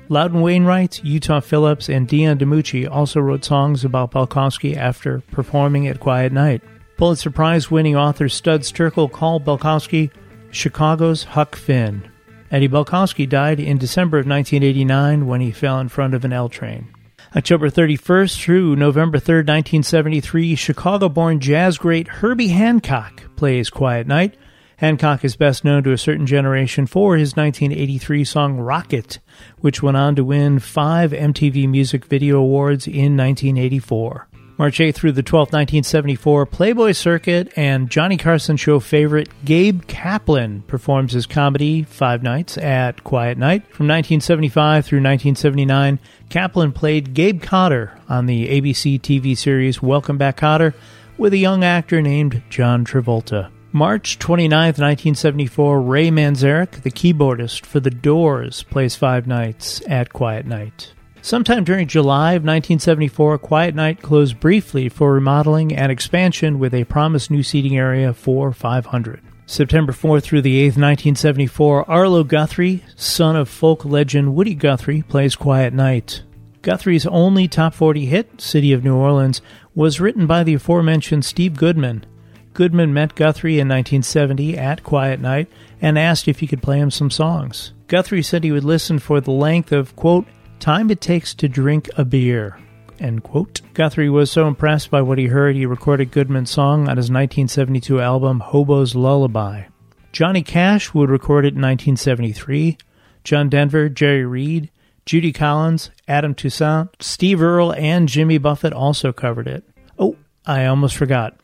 Loudon 0.09 0.41
Wainwright, 0.41 1.03
Utah 1.03 1.39
Phillips, 1.39 1.89
and 1.89 2.07
Dion 2.07 2.38
DiMucci 2.38 2.88
also 2.89 3.19
wrote 3.19 3.43
songs 3.43 3.83
about 3.83 4.12
Balchowsky 4.12 4.77
after 4.77 5.21
performing 5.31 5.88
at 5.88 6.00
Quiet 6.00 6.31
Knight. 6.31 6.62
Pulitzer 7.03 7.31
Prize 7.31 7.69
winning 7.69 7.98
author 7.98 8.29
Studs 8.29 8.72
Terkel 8.72 9.12
called 9.12 9.43
Balchowsky 9.43 10.10
Chicago's 10.51 11.25
Huck 11.25 11.57
Finn. 11.57 12.10
Eddie 12.50 12.69
Balchowsky 12.69 13.27
died 13.27 13.60
in 13.60 13.77
December 13.77 14.19
of 14.19 14.25
1989 14.25 15.27
when 15.27 15.41
he 15.41 15.51
fell 15.51 15.81
in 15.81 15.89
front 15.89 16.13
of 16.13 16.24
an 16.24 16.31
L 16.31 16.48
train. 16.48 16.88
October 17.36 17.69
31st 17.69 18.41
through 18.41 18.77
November 18.77 19.17
3rd, 19.17 19.50
1973, 19.50 20.55
Chicago 20.55 21.10
born 21.10 21.41
jazz 21.41 21.77
great 21.77 22.07
Herbie 22.07 22.48
Hancock 22.48 23.36
plays 23.36 23.69
Quiet 23.69 24.07
Knight. 24.07 24.38
Hancock 24.77 25.25
is 25.25 25.36
best 25.36 25.65
known 25.65 25.83
to 25.83 25.91
a 25.91 25.98
certain 25.98 26.25
generation 26.25 26.88
for 26.88 27.17
his 27.17 27.36
1983 27.36 28.24
song 28.24 28.57
Rockit, 28.60 29.19
which 29.57 29.83
went 29.83 29.98
on 29.98 30.15
to 30.15 30.24
win 30.24 30.57
five 30.60 31.12
MTV 31.12 31.67
Music 31.67 32.05
Video 32.05 32.39
Awards 32.39 32.88
in 32.88 33.17
1984. 33.17 34.29
March 34.55 34.77
8th 34.77 34.93
through 34.93 35.13
the 35.13 35.24
12th, 35.24 35.51
1974, 35.51 36.45
Playboy 36.45 36.91
Circuit 36.91 37.51
and 37.55 37.89
Johnny 37.89 38.17
Carson 38.17 38.55
show 38.55 38.79
favorite 38.79 39.27
Gabe 39.43 39.88
Kaplan 39.88 40.62
performs 40.67 41.13
his 41.13 41.25
comedy 41.25 41.81
Five 41.81 42.22
Nights 42.22 42.55
at 42.60 43.03
Quiet 43.03 43.39
Knight. 43.39 43.63
From 43.63 43.88
1975 43.88 44.86
through 44.86 45.00
1979, 45.00 45.98
Kaplan 46.29 46.72
played 46.72 47.15
Gabe 47.15 47.41
Kotter 47.41 48.00
on 48.07 48.27
the 48.27 48.48
ABC 48.48 49.01
TV 49.01 49.36
series 49.36 49.81
Welcome 49.81 50.19
Back 50.19 50.38
Kotter 50.38 50.75
with 51.17 51.33
a 51.33 51.38
young 51.38 51.63
actor 51.63 52.00
named 52.00 52.43
John 52.51 52.86
Travolta. 52.86 53.50
March 53.72 54.19
29th, 54.19 54.77
1974, 54.77 55.81
Ray 55.81 56.10
Manzarek, 56.10 56.83
the 56.83 56.91
keyboardist 56.91 57.65
for 57.65 57.79
The 57.79 57.89
Doors, 57.89 58.62
plays 58.62 58.95
Five 58.95 59.25
Nights 59.25 59.81
at 59.88 60.13
Quiet 60.13 60.45
Knight. 60.45 60.93
Sometime 61.24 61.63
during 61.63 61.88
July 61.88 62.34
of 62.34 62.44
1974, 62.44 63.38
Quiet 63.38 63.74
Knight 63.74 64.01
closed 64.01 64.42
briefly 64.42 64.89
for 64.89 65.13
remodeling 65.13 65.74
and 65.74 65.89
expansion 65.89 66.60
with 66.60 66.74
a 66.74 66.84
promised 66.84 67.32
new 67.32 67.42
seating 67.42 67.77
area 67.77 68.13
for 68.13 68.51
500. 68.51 69.22
September 69.46 69.94
4th 69.94 70.24
through 70.24 70.42
the 70.42 70.60
8th, 70.63 70.75
1974, 70.75 71.89
Arlo 71.89 72.25
Guthrie, 72.25 72.84
son 72.98 73.38
of 73.38 73.48
folk 73.48 73.86
legend 73.86 74.36
Woody 74.36 74.53
Guthrie, 74.53 75.01
plays 75.01 75.38
Quiet 75.38 75.74
Knight. 75.74 76.24
Guthrie's 76.62 77.06
only 77.06 77.48
top 77.48 77.74
40 77.74 78.06
hit, 78.06 78.42
City 78.42 78.74
of 78.74 78.84
New 78.84 78.98
Orleans, 78.98 79.42
was 79.74 80.01
written 80.01 80.27
by 80.27 80.44
the 80.44 80.56
aforementioned 80.56 81.24
Steve 81.24 81.56
Goodman. 81.56 82.06
Goodman 82.53 82.94
met 82.94 83.15
Guthrie 83.15 83.62
in 83.62 83.70
1970 83.70 84.58
at 84.58 84.84
Quiet 84.84 85.22
Knight 85.22 85.50
and 85.82 85.98
asked 85.98 86.27
if 86.27 86.42
he 86.42 86.48
could 86.48 86.62
play 86.62 86.80
him 86.80 86.92
some 86.92 87.10
songs. 87.10 87.72
Guthrie 87.88 88.22
said 88.22 88.44
he 88.44 88.51
would 88.51 88.65
listen 88.65 89.00
for 89.00 89.22
the 89.22 89.32
length 89.32 89.72
of, 89.72 89.96
quote, 89.96 90.25
time 90.63 90.89
it 90.89 91.01
takes 91.01 91.36
to 91.36 91.50
drink 91.50 91.89
a 91.98 92.05
beer. 92.05 92.58
End 92.98 93.22
quote. 93.22 93.60
Guthrie 93.74 94.10
was 94.10 94.32
so 94.32 94.48
impressed 94.48 94.89
by 94.89 95.01
what 95.01 95.17
he 95.17 95.27
heard, 95.27 95.58
he 95.58 95.65
recorded 95.65 96.10
Goodman's 96.10 96.51
song 96.51 96.88
on 96.88 96.96
his 96.96 97.12
1972 97.12 98.00
album 98.00 98.39
Hobo's 98.39 98.96
Lullaby. 98.96 99.63
Johnny 100.13 100.41
Cash 100.41 100.93
would 100.93 101.10
record 101.10 101.43
it 101.43 101.55
in 101.55 101.62
1973. 101.62 102.77
John 103.25 103.50
Denver, 103.50 103.89
Jerry 103.89 104.25
Reed, 104.25 104.72
Judy 105.05 105.34
Collins, 105.34 105.91
Adam 106.08 106.34
Toussaint, 106.34 106.91
Steve 107.01 107.41
Earle, 107.41 107.74
and 107.74 108.08
Jimmy 108.08 108.38
Buffett 108.38 108.72
also 108.72 109.12
covered 109.12 109.50
it. 109.50 109.65
I 110.45 110.65
almost 110.65 110.97
forgot. 110.97 111.35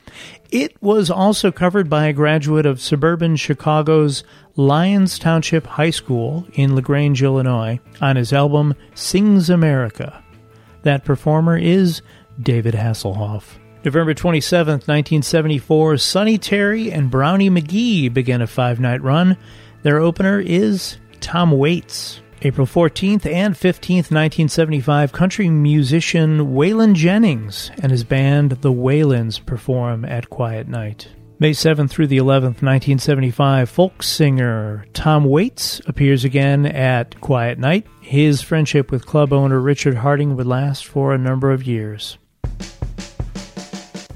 It 0.52 0.76
was 0.82 1.10
also 1.10 1.52
covered 1.52 1.90
by 1.90 2.08
a 2.08 2.14
graduate 2.14 2.66
of 2.66 2.82
suburban 2.82 3.36
Chicago's 3.36 4.24
Lyons 4.56 5.18
Township 5.18 5.66
High 5.66 5.92
School 5.92 6.46
in 6.54 6.76
LaGrange, 6.76 7.24
Illinois, 7.24 7.80
on 8.02 8.16
his 8.18 8.34
album 8.34 8.76
Sings 8.96 9.50
America. 9.50 10.22
That 10.84 11.06
performer 11.06 11.58
is 11.58 12.02
David 12.42 12.74
Hasselhoff. 12.74 13.44
November 13.86 14.14
27, 14.14 14.74
1974, 14.74 15.98
Sonny 15.98 16.38
Terry 16.38 16.92
and 16.92 17.10
Brownie 17.10 17.50
McGhee 17.50 18.14
begin 18.14 18.42
a 18.42 18.48
five 18.48 18.80
night 18.80 19.02
run. 19.02 19.38
Their 19.84 20.00
opener 20.00 20.42
is 20.42 20.98
Tom 21.22 21.52
Waits. 21.52 22.20
April 22.42 22.66
14th 22.66 23.26
and 23.26 23.54
15th, 23.54 24.12
1975, 24.12 25.12
country 25.12 25.50
musician 25.50 26.54
Waylon 26.54 26.94
Jennings 26.94 27.70
and 27.82 27.92
his 27.92 28.06
band 28.06 28.52
The 28.52 28.72
Waylors 28.72 29.46
perform 29.46 30.06
at 30.06 30.30
Quiet 30.30 30.70
Knight. 30.70 31.10
May 31.38 31.52
7th 31.52 31.90
through 31.90 32.08
the 32.08 32.18
11th, 32.18 32.64
1975, 32.64 33.70
folk 33.70 34.02
singer 34.02 34.86
Tom 34.94 35.26
Waits 35.26 35.82
appears 35.86 36.24
again 36.24 36.66
at 36.66 37.20
Quiet 37.20 37.60
Knight. 37.60 37.86
His 38.00 38.42
friendship 38.42 38.90
with 38.90 39.06
club 39.06 39.34
owner 39.34 39.60
Richard 39.60 39.96
Harding 39.96 40.38
would 40.38 40.48
last 40.48 40.86
for 40.86 41.14
a 41.14 41.18
number 41.18 41.52
of 41.52 41.68
years. 41.68 42.18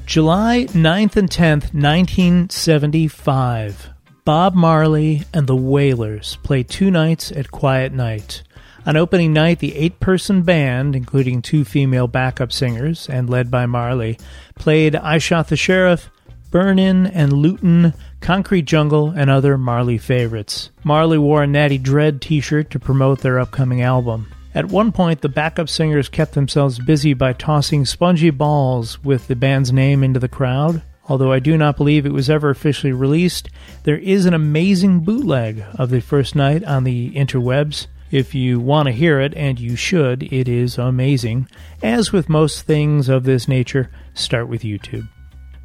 July 0.06 0.68
9th 0.70 1.18
and 1.18 1.30
10th, 1.30 1.74
1975. 1.74 3.93
Bob 4.26 4.56
Marley 4.56 5.24
and 5.34 5.48
the 5.48 5.56
Wailers 5.56 6.38
play 6.44 6.64
two 6.64 6.90
nights 6.90 7.30
at 7.34 7.52
Quiet 7.52 7.92
Knight. 7.92 8.42
On 8.86 8.96
opening 8.96 9.34
night, 9.34 9.60
the 9.60 9.76
eight 9.76 10.00
person 10.00 10.44
band, 10.44 10.96
including 10.96 11.42
two 11.42 11.66
female 11.66 12.08
backup 12.08 12.54
singers 12.54 13.10
and 13.10 13.30
led 13.30 13.52
by 13.52 13.66
Marley, 13.66 14.18
played 14.56 14.96
I 14.96 15.18
Shot 15.18 15.50
the 15.50 15.58
Sheriff, 15.58 16.10
Burnin' 16.52 17.06
and 17.08 17.34
Lootin', 17.34 17.94
Concrete 18.22 18.62
Jungle, 18.62 19.10
and 19.10 19.30
other 19.30 19.58
Marley 19.58 19.98
favorites. 19.98 20.70
Marley 20.86 21.18
wore 21.18 21.44
a 21.44 21.48
Natty 21.48 21.78
Dread 21.78 22.22
t 22.22 22.40
shirt 22.40 22.70
to 22.70 22.80
promote 22.80 23.20
their 23.20 23.40
upcoming 23.40 23.82
album. 23.82 24.32
At 24.56 24.70
one 24.70 24.94
point, 24.94 25.20
the 25.20 25.28
backup 25.28 25.68
singers 25.68 26.08
kept 26.08 26.34
themselves 26.34 26.80
busy 26.80 27.14
by 27.14 27.34
tossing 27.34 27.84
spongy 27.86 28.30
balls 28.30 29.04
with 29.04 29.28
the 29.28 29.36
band's 29.36 29.74
name 29.74 30.02
into 30.02 30.22
the 30.22 30.30
crowd. 30.30 30.82
Although 31.10 31.34
I 31.34 31.40
do 31.40 31.58
not 31.58 31.76
believe 31.76 32.06
it 32.06 32.14
was 32.14 32.30
ever 32.30 32.50
officially 32.50 32.94
released, 32.94 33.50
there 33.84 33.98
is 33.98 34.26
an 34.26 34.34
amazing 34.34 35.02
bootleg 35.02 35.64
of 35.76 35.90
the 35.90 36.00
first 36.00 36.36
night 36.36 36.64
on 36.64 36.86
the 36.86 37.12
interwebs. 37.12 37.88
If 38.10 38.34
you 38.34 38.60
want 38.60 38.88
to 38.88 38.94
hear 38.94 39.20
it, 39.20 39.34
and 39.36 39.60
you 39.60 39.76
should, 39.76 40.24
it 40.32 40.48
is 40.48 40.78
amazing. 40.78 41.50
As 41.82 42.12
with 42.14 42.30
most 42.30 42.62
things 42.62 43.10
of 43.10 43.24
this 43.24 43.48
nature, 43.48 43.92
start 44.14 44.48
with 44.48 44.62
YouTube. 44.62 45.10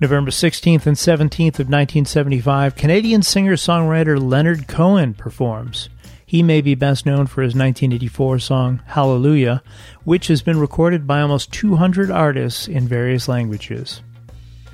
November 0.01 0.31
16th 0.31 0.87
and 0.87 0.97
17th 0.97 1.59
of 1.59 1.69
1975, 1.69 2.75
Canadian 2.75 3.23
singer-songwriter 3.23 4.21
Leonard 4.21 4.67
Cohen 4.67 5.13
performs. 5.13 5.89
He 6.25 6.43
may 6.43 6.61
be 6.61 6.75
best 6.75 7.07
known 7.07 7.27
for 7.27 7.43
his 7.43 7.55
1984 7.55 8.39
song 8.39 8.83
Hallelujah, 8.87 9.63
which 10.05 10.29
has 10.29 10.43
been 10.43 10.61
recorded 10.61 11.07
by 11.07 11.21
almost 11.21 11.53
200 11.53 12.11
artists 12.11 12.69
in 12.69 12.87
various 12.87 13.29
languages. 13.29 14.03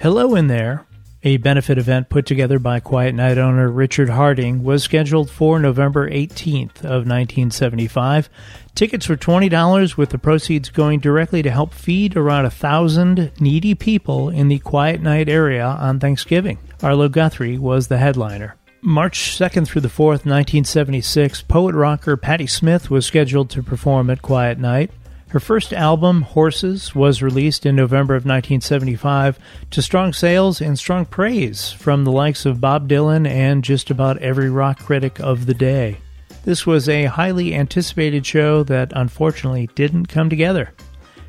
Hello 0.00 0.34
in 0.34 0.48
there, 0.48 0.84
a 1.22 1.38
benefit 1.38 1.78
event 1.78 2.10
put 2.10 2.26
together 2.26 2.58
by 2.58 2.78
Quiet 2.78 3.14
Knight 3.14 3.38
owner 3.38 3.70
Richard 3.70 4.10
Harding, 4.10 4.62
was 4.62 4.82
scheduled 4.82 5.30
for 5.30 5.58
November 5.58 6.10
18th 6.10 6.84
of 6.84 7.06
1975. 7.06 8.28
Tickets 8.74 9.08
were 9.08 9.16
$20 9.16 9.96
with 9.96 10.10
the 10.10 10.18
proceeds 10.18 10.68
going 10.68 11.00
directly 11.00 11.42
to 11.42 11.50
help 11.50 11.72
feed 11.72 12.16
around 12.16 12.44
a 12.44 12.50
thousand 12.50 13.32
needy 13.40 13.74
people 13.74 14.28
in 14.28 14.48
the 14.48 14.58
Quiet 14.58 15.00
Knight 15.00 15.30
area 15.30 15.64
on 15.64 15.98
Thanksgiving. 15.98 16.58
Arlo 16.82 17.08
Guthrie 17.08 17.56
was 17.56 17.88
the 17.88 17.98
headliner. 17.98 18.56
March 18.82 19.38
2nd 19.38 19.66
through 19.66 19.80
the 19.80 19.88
4th, 19.88 20.26
1976, 20.26 21.40
poet 21.42 21.74
rocker 21.74 22.18
Patti 22.18 22.46
Smith 22.46 22.90
was 22.90 23.06
scheduled 23.06 23.48
to 23.48 23.62
perform 23.62 24.10
at 24.10 24.20
Quiet 24.20 24.58
Knight. 24.58 24.90
Her 25.34 25.40
first 25.40 25.72
album, 25.72 26.22
Horses, 26.22 26.94
was 26.94 27.20
released 27.20 27.66
in 27.66 27.74
November 27.74 28.14
of 28.14 28.22
1975 28.24 29.36
to 29.72 29.82
strong 29.82 30.12
sales 30.12 30.60
and 30.60 30.78
strong 30.78 31.06
praise 31.06 31.72
from 31.72 32.04
the 32.04 32.12
likes 32.12 32.46
of 32.46 32.60
Bob 32.60 32.88
Dylan 32.88 33.26
and 33.26 33.64
just 33.64 33.90
about 33.90 34.18
every 34.18 34.48
rock 34.48 34.78
critic 34.78 35.18
of 35.18 35.46
the 35.46 35.52
day. 35.52 35.98
This 36.44 36.68
was 36.68 36.88
a 36.88 37.06
highly 37.06 37.52
anticipated 37.52 38.24
show 38.24 38.62
that 38.62 38.92
unfortunately 38.94 39.68
didn't 39.74 40.06
come 40.06 40.30
together. 40.30 40.72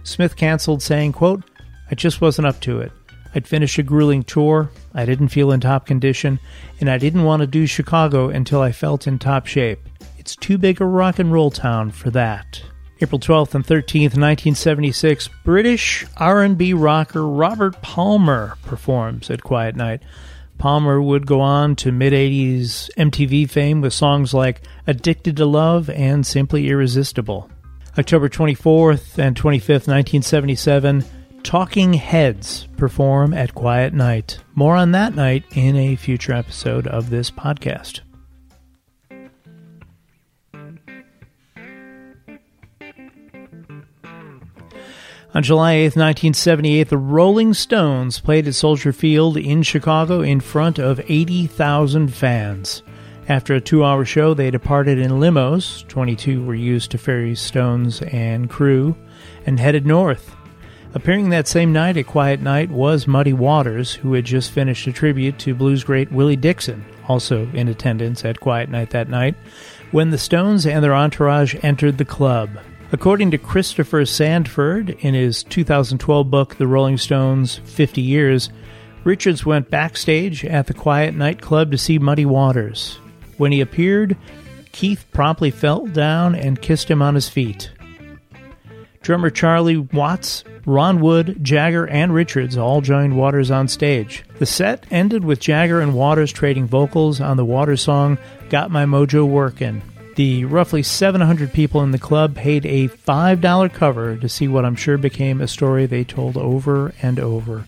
Smith 0.03 0.35
canceled 0.35 0.83
saying, 0.83 1.13
quote, 1.13 1.41
I 1.89 1.95
just 1.95 2.21
wasn't 2.21 2.45
up 2.45 2.59
to 2.59 2.81
it. 2.81 2.91
I'd 3.33 3.47
finished 3.47 3.79
a 3.79 3.81
grueling 3.81 4.21
tour, 4.21 4.69
I 4.93 5.05
didn't 5.05 5.29
feel 5.29 5.51
in 5.51 5.61
top 5.61 5.87
condition, 5.87 6.39
and 6.79 6.91
I 6.91 6.99
didn't 6.99 7.23
want 7.23 7.39
to 7.39 7.47
do 7.47 7.65
Chicago 7.65 8.29
until 8.29 8.61
I 8.61 8.71
felt 8.71 9.07
in 9.07 9.17
top 9.17 9.47
shape. 9.47 9.79
It's 10.19 10.35
too 10.35 10.59
big 10.59 10.79
a 10.79 10.85
rock 10.85 11.17
and 11.17 11.33
roll 11.33 11.49
town 11.49 11.89
for 11.89 12.11
that. 12.11 12.61
April 13.01 13.19
12th 13.19 13.53
and 13.53 13.65
13th, 13.65 14.15
1976, 14.15 15.27
British 15.43 16.05
R&B 16.15 16.73
rocker 16.73 17.27
Robert 17.27 17.81
Palmer 17.81 18.57
performs 18.63 19.29
at 19.29 19.43
Quiet 19.43 19.75
Knight. 19.75 20.01
Palmer 20.57 21.01
would 21.01 21.27
go 21.27 21.41
on 21.41 21.75
to 21.75 21.91
mid-80s 21.91 22.89
MTV 22.97 23.49
fame 23.49 23.81
with 23.81 23.91
songs 23.91 24.33
like 24.33 24.61
Addicted 24.87 25.35
to 25.37 25.45
Love 25.45 25.89
and 25.89 26.25
Simply 26.25 26.69
Irresistible. 26.69 27.49
October 27.97 28.29
24th 28.29 29.17
and 29.17 29.35
25th, 29.35 29.87
1977, 29.87 31.03
Talking 31.43 31.93
Heads 31.93 32.67
perform 32.77 33.33
at 33.33 33.53
Quiet 33.53 33.93
Knight. 33.93 34.39
More 34.55 34.77
on 34.77 34.91
that 34.93 35.15
night 35.15 35.43
in 35.51 35.75
a 35.75 35.97
future 35.97 36.33
episode 36.33 36.87
of 36.87 37.09
this 37.09 37.29
podcast. 37.29 37.99
On 45.35 45.43
July 45.43 45.73
8, 45.73 45.97
1978, 45.97 46.87
the 46.87 46.97
Rolling 46.97 47.53
Stones 47.53 48.21
played 48.21 48.47
at 48.47 48.55
Soldier 48.55 48.93
Field 48.93 49.35
in 49.35 49.63
Chicago 49.63 50.21
in 50.21 50.39
front 50.39 50.79
of 50.79 51.01
80,000 51.09 52.07
fans. 52.07 52.83
After 53.27 53.53
a 53.53 53.59
two 53.59 53.83
hour 53.83 54.05
show, 54.05 54.33
they 54.33 54.49
departed 54.49 54.97
in 54.97 55.19
limos, 55.19 55.85
22 55.89 56.45
were 56.45 56.55
used 56.55 56.91
to 56.91 56.97
ferry 56.97 57.35
Stones 57.35 58.01
and 58.03 58.49
crew, 58.49 58.95
and 59.45 59.59
headed 59.59 59.85
north. 59.85 60.33
Appearing 60.93 61.31
that 61.31 61.49
same 61.49 61.73
night 61.73 61.97
at 61.97 62.07
Quiet 62.07 62.41
Knight 62.41 62.69
was 62.69 63.05
Muddy 63.05 63.33
Waters, 63.33 63.93
who 63.93 64.13
had 64.13 64.23
just 64.23 64.51
finished 64.51 64.87
a 64.87 64.93
tribute 64.93 65.37
to 65.39 65.53
blues 65.53 65.83
great 65.83 66.13
Willie 66.13 66.37
Dixon, 66.37 66.85
also 67.09 67.49
in 67.53 67.67
attendance 67.67 68.23
at 68.23 68.39
Quiet 68.39 68.69
Knight 68.69 68.91
that 68.91 69.09
night, 69.09 69.35
when 69.91 70.11
the 70.11 70.17
Stones 70.17 70.65
and 70.65 70.81
their 70.81 70.95
entourage 70.95 71.57
entered 71.61 71.97
the 71.97 72.05
club. 72.05 72.51
According 72.91 73.31
to 73.31 73.37
Christopher 73.37 74.05
Sandford 74.05 74.91
in 74.99 75.13
his 75.15 75.43
2012 75.43 76.29
book, 76.29 76.55
The 76.55 76.67
Rolling 76.67 76.97
Stones 76.97 77.55
50 77.65 78.01
Years, 78.01 78.49
Richards 79.03 79.45
went 79.45 79.69
backstage 79.69 80.45
at 80.45 80.67
the 80.67 80.73
Quiet 80.73 81.15
Nightclub 81.15 81.71
to 81.71 81.77
see 81.77 81.99
Muddy 81.99 82.25
Waters. 82.25 82.99
When 83.37 83.51
he 83.51 83.59
appeared, 83.61 84.17
Keith 84.71 85.05
promptly 85.13 85.51
fell 85.51 85.85
down 85.87 86.35
and 86.35 86.61
kissed 86.61 86.89
him 86.89 87.01
on 87.01 87.15
his 87.15 87.27
feet. 87.27 87.71
Drummer 89.01 89.29
Charlie 89.29 89.77
Watts, 89.77 90.43
Ron 90.65 90.99
Wood, 90.99 91.37
Jagger, 91.43 91.85
and 91.87 92.13
Richards 92.13 92.57
all 92.57 92.81
joined 92.81 93.15
Waters 93.15 93.51
on 93.51 93.67
stage. 93.67 94.23
The 94.39 94.47
set 94.47 94.85
ended 94.89 95.23
with 95.23 95.39
Jagger 95.39 95.79
and 95.79 95.93
Waters 95.93 96.31
trading 96.31 96.65
vocals 96.65 97.21
on 97.21 97.37
the 97.37 97.45
Waters 97.45 97.81
song 97.81 98.17
Got 98.49 98.71
My 98.71 98.85
Mojo 98.85 99.27
Workin'. 99.27 99.83
The 100.15 100.45
roughly 100.45 100.81
700 100.81 101.51
people 101.51 101.81
in 101.83 101.91
the 101.91 101.99
club 101.99 102.35
paid 102.35 102.65
a 102.65 102.87
$5 102.87 103.73
cover 103.73 104.15
to 104.15 104.29
see 104.29 104.47
what 104.47 104.63
I'm 104.63 104.77
sure 104.77 104.97
became 104.97 105.41
a 105.41 105.47
story 105.47 105.85
they 105.85 106.05
told 106.05 106.37
over 106.37 106.93
and 107.01 107.19
over 107.19 107.65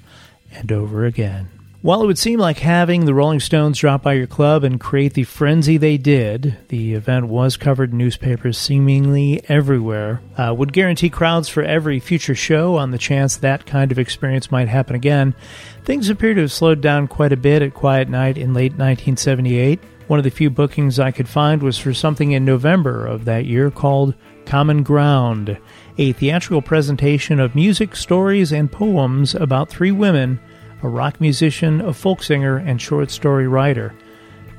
and 0.51 0.71
over 0.71 1.05
again. 1.05 1.49
While 1.81 2.01
it 2.01 2.07
would 2.07 2.17
seem 2.17 2.39
like 2.39 2.59
having 2.59 3.05
the 3.05 3.13
Rolling 3.13 3.39
Stones 3.39 3.77
drop 3.77 4.01
by 4.01 4.13
your 4.13 4.27
club 4.27 4.63
and 4.63 4.79
create 4.79 5.13
the 5.13 5.25
frenzy 5.25 5.77
they 5.77 5.97
did, 5.97 6.57
the 6.69 6.95
event 6.95 7.27
was 7.27 7.55
covered 7.55 7.91
in 7.91 7.97
newspapers 7.97 8.57
seemingly 8.57 9.41
everywhere, 9.47 10.21
uh, 10.37 10.55
would 10.57 10.73
guarantee 10.73 11.09
crowds 11.09 11.49
for 11.49 11.63
every 11.63 11.99
future 11.99 12.33
show 12.33 12.77
on 12.77 12.91
the 12.91 12.97
chance 12.97 13.37
that 13.37 13.65
kind 13.65 13.91
of 13.91 13.99
experience 13.99 14.51
might 14.51 14.69
happen 14.69 14.95
again. 14.95 15.35
Things 15.83 16.09
appear 16.09 16.33
to 16.33 16.41
have 16.41 16.51
slowed 16.51 16.81
down 16.81 17.07
quite 17.07 17.31
a 17.31 17.37
bit 17.37 17.61
at 17.61 17.73
Quiet 17.73 18.09
Knight 18.09 18.37
in 18.37 18.53
late 18.53 18.71
1978. 18.71 19.79
One 20.07 20.19
of 20.19 20.23
the 20.23 20.31
few 20.31 20.49
bookings 20.49 20.99
I 20.99 21.11
could 21.11 21.27
find 21.27 21.61
was 21.61 21.77
for 21.77 21.93
something 21.93 22.31
in 22.31 22.45
November 22.45 23.05
of 23.05 23.25
that 23.25 23.45
year 23.45 23.69
called 23.69 24.15
Common 24.45 24.81
Ground, 24.81 25.57
a 25.97 26.13
theatrical 26.13 26.61
presentation 26.61 27.41
of 27.41 27.55
music, 27.55 27.93
stories, 27.93 28.53
and 28.53 28.71
poems 28.71 29.35
about 29.35 29.69
three 29.69 29.91
women 29.91 30.39
a 30.83 30.87
rock 30.87 31.19
musician, 31.19 31.81
a 31.81 31.91
folk 31.91 32.21
singer, 32.21 32.57
and 32.57 32.81
short 32.81 33.09
story 33.09 33.47
writer. 33.47 33.93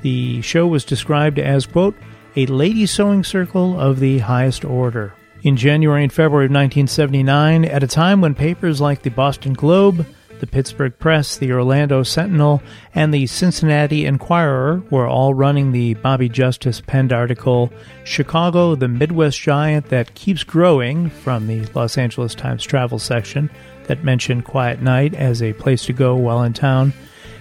The 0.03 0.43
show 0.43 0.67
was 0.67 0.85
described 0.85 1.39
as, 1.39 1.65
quote, 1.65 1.95
a 2.37 2.47
lady 2.47 2.87
sewing 2.87 3.25
circle 3.25 3.79
of 3.79 4.01
the 4.01 4.19
highest 4.19 4.65
order. 4.65 5.15
In 5.43 5.57
January 5.57 6.03
and 6.03 6.13
February 6.13 6.47
of 6.47 6.51
1979, 6.51 7.65
at 7.65 7.83
a 7.85 7.87
time 7.87 8.21
when 8.21 8.35
papers 8.35 8.81
like 8.81 9.03
the 9.03 9.11
Boston 9.11 9.53
Globe, 9.53 10.05
the 10.41 10.47
Pittsburgh 10.47 10.99
Press, 10.99 11.37
the 11.37 11.53
Orlando 11.53 12.03
Sentinel, 12.03 12.63
and 12.95 13.13
the 13.13 13.27
Cincinnati 13.27 14.07
Enquirer 14.07 14.83
were 14.91 15.07
all 15.07 15.35
running 15.35 15.73
the 15.73 15.95
Bobby 15.95 16.29
Justice 16.29 16.81
penned 16.81 17.13
article, 17.13 17.73
Chicago, 18.05 18.75
the 18.75 18.89
Midwest 18.89 19.41
Giant 19.41 19.89
That 19.89 20.15
Keeps 20.15 20.45
Growing, 20.45 21.11
from 21.11 21.47
the 21.47 21.67
Los 21.75 21.99
Angeles 21.99 22.35
Times 22.35 22.65
travel 22.65 22.99
section, 22.99 23.51
that 23.85 24.05
mentioned 24.05 24.45
Quiet 24.45 24.83
Knight 24.83 25.15
as 25.15 25.43
a 25.43 25.53
place 25.55 25.85
to 25.87 25.93
go 25.93 26.15
while 26.15 26.43
in 26.43 26.53
town. 26.53 26.93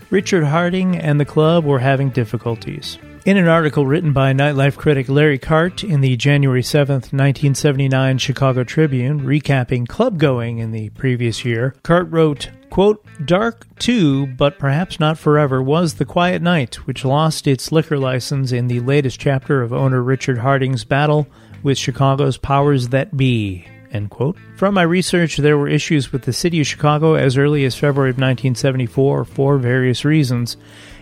Richard 0.10 0.45
Harding 0.45 0.95
and 0.97 1.19
the 1.19 1.25
club 1.25 1.65
were 1.65 1.79
having 1.79 2.10
difficulties. 2.10 2.97
In 3.27 3.35
an 3.35 3.49
article 3.49 3.85
written 3.85 4.13
by 4.13 4.31
nightlife 4.31 4.77
critic 4.77 5.09
Larry 5.09 5.37
Kart 5.37 5.83
in 5.83 5.99
the 5.99 6.15
January 6.15 6.61
7th, 6.61 7.11
1979 7.11 8.19
Chicago 8.19 8.63
Tribune, 8.63 9.19
recapping 9.19 9.85
club 9.85 10.17
going 10.17 10.59
in 10.59 10.71
the 10.71 10.91
previous 10.91 11.43
year, 11.43 11.75
Kart 11.83 12.07
wrote, 12.09 12.49
quote, 12.69 13.05
Dark, 13.25 13.67
too, 13.79 14.27
but 14.27 14.57
perhaps 14.57 14.97
not 15.01 15.17
forever, 15.17 15.61
was 15.61 15.95
The 15.95 16.05
Quiet 16.05 16.41
Knight, 16.41 16.75
which 16.87 17.03
lost 17.03 17.47
its 17.47 17.69
liquor 17.69 17.97
license 17.97 18.53
in 18.53 18.69
the 18.69 18.79
latest 18.79 19.19
chapter 19.19 19.61
of 19.61 19.73
owner 19.73 20.01
Richard 20.01 20.37
Harding's 20.37 20.85
battle 20.85 21.27
with 21.63 21.77
Chicago's 21.77 22.37
powers 22.37 22.87
that 22.87 23.17
be. 23.17 23.67
End 23.97 24.12
quote. 24.12 24.38
From 24.57 24.75
my 24.75 24.83
research, 24.83 25.38
there 25.38 25.57
were 25.57 25.67
issues 25.67 26.12
with 26.12 26.21
the 26.21 26.31
city 26.31 26.62
of 26.62 26.67
Chicago 26.67 27.15
as 27.15 27.36
early 27.36 27.65
as 27.65 27.73
February 27.73 28.12
of 28.12 28.17
1974 28.17 29.25
for 29.25 29.57
various 29.57 30.05
reasons. 30.05 30.55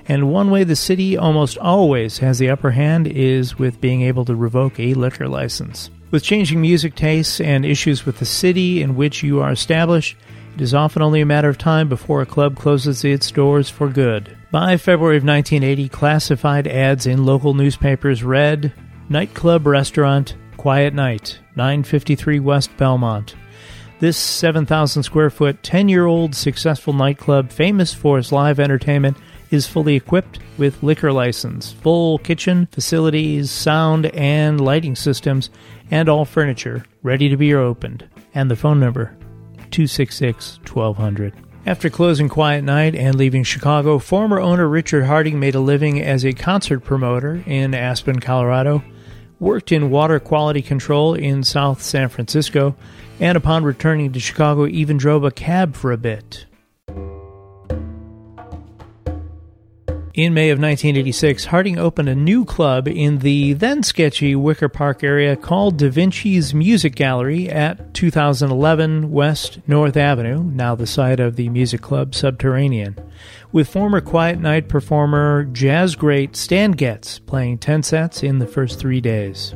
And 0.08 0.31
one 0.31 0.49
way 0.49 0.63
the 0.63 0.77
city 0.77 1.17
almost 1.17 1.58
always 1.58 2.19
has 2.19 2.39
the 2.39 2.49
upper 2.49 2.71
hand 2.71 3.08
is 3.08 3.60
with 3.60 3.81
being 3.81 4.01
able 4.03 4.23
to 4.25 4.36
revoke 4.36 4.79
a 4.79 4.93
liquor 4.93 5.27
license. 5.27 5.89
With 6.10 6.23
changing 6.23 6.62
music 6.62 6.95
tastes 6.95 7.41
and 7.41 7.65
issues 7.65 8.05
with 8.05 8.19
the 8.19 8.25
city 8.25 8.81
in 8.81 8.95
which 8.95 9.23
you 9.23 9.41
are 9.41 9.51
established, 9.51 10.15
it 10.55 10.62
is 10.62 10.73
often 10.73 11.01
only 11.01 11.19
a 11.19 11.25
matter 11.25 11.49
of 11.49 11.58
time 11.58 11.89
before 11.89 12.21
a 12.21 12.25
club 12.25 12.55
closes 12.55 13.03
its 13.03 13.29
doors 13.29 13.69
for 13.69 13.89
good. 13.89 14.38
By 14.51 14.77
February 14.77 15.17
of 15.17 15.25
1980, 15.25 15.89
classified 15.89 16.65
ads 16.65 17.05
in 17.08 17.25
local 17.25 17.53
newspapers 17.53 18.23
read 18.23 18.71
Nightclub 19.10 19.67
Restaurant, 19.67 20.36
Quiet 20.65 20.95
Knight, 20.95 21.38
953 21.56 22.39
West 22.39 22.75
Belmont. 22.75 23.36
This 23.99 24.17
7,000 24.17 25.04
square 25.04 25.30
foot, 25.30 25.62
10 25.62 25.89
year 25.89 26.08
old 26.08 26.34
successful 26.34 26.91
nightclub, 26.91 27.51
famous 27.51 27.93
for 27.93 28.17
its 28.17 28.32
live 28.32 28.60
entertainment, 28.60 29.15
is 29.51 29.67
fully 29.67 29.95
equipped 29.95 30.39
with 30.58 30.82
liquor 30.82 31.13
license, 31.13 31.71
full 31.71 32.17
kitchen, 32.17 32.67
facilities, 32.71 33.51
sound 33.51 34.08
and 34.08 34.60
lighting 34.60 34.95
systems, 34.95 35.51
and 35.91 36.10
all 36.10 36.25
furniture 36.25 36.84
ready 37.04 37.30
to 37.30 37.38
be 37.38 37.54
opened. 37.54 38.10
And 38.34 38.49
the 38.49 38.56
phone 38.56 38.80
number 38.80 39.15
266 39.69 40.62
1200. 40.67 41.36
After 41.67 41.91
closing 41.91 42.28
Quiet 42.28 42.63
Knight 42.63 42.95
and 42.95 43.13
leaving 43.13 43.43
Chicago, 43.43 43.99
former 43.99 44.39
owner 44.39 44.67
Richard 44.67 45.04
Harding 45.04 45.39
made 45.39 45.54
a 45.54 45.60
living 45.60 46.01
as 46.01 46.25
a 46.25 46.34
concert 46.34 46.80
promoter 46.80 47.43
in 47.45 47.75
Aspen, 47.75 48.19
Colorado, 48.19 48.84
worked 49.39 49.71
in 49.71 49.89
water 49.89 50.19
quality 50.19 50.62
control 50.62 51.13
in 51.13 51.43
South 51.43 51.82
San 51.82 52.10
Francisco, 52.10 52.76
and 53.19 53.38
upon 53.38 53.63
returning 53.63 54.12
to 54.13 54.19
Chicago, 54.19 54.67
even 54.67 54.98
drove 54.98 55.24
a 55.24 55.32
cab 55.32 55.76
for 55.76 55.91
a 55.91 55.98
bit. 55.98 56.45
In 60.15 60.34
May 60.34 60.50
of 60.50 60.60
1986, 60.60 61.43
Harding 61.43 61.78
opened 61.78 62.08
a 62.08 62.15
new 62.15 62.45
club 62.45 62.88
in 62.88 63.17
the 63.17 63.52
then 63.52 63.84
sketchy 63.84 64.34
Wicker 64.34 64.69
Park 64.69 65.04
area 65.04 65.36
called 65.36 65.76
Da 65.76 65.89
Vinci's 65.89 66.54
Music 66.54 66.95
Gallery 66.95 67.50
at 67.50 67.93
2011 67.93 69.12
West 69.12 69.60
North 69.67 69.98
Avenue, 69.98 70.41
now 70.41 70.74
the 70.74 70.88
site 70.88 71.19
of 71.19 71.36
the 71.36 71.50
music 71.50 71.82
club 71.82 72.15
Subterranean, 72.15 72.98
with 73.56 73.70
former 73.70 74.02
Quiet 74.02 74.38
Knight 74.41 74.68
performer 74.68 75.46
jazz 75.46 75.96
great 75.96 76.36
Stan 76.36 76.72
Getz 76.72 77.20
playing 77.20 77.60
10 77.60 77.84
sets 77.84 78.22
in 78.22 78.39
the 78.39 78.48
first 78.48 78.78
three 78.78 79.00
days. 79.00 79.56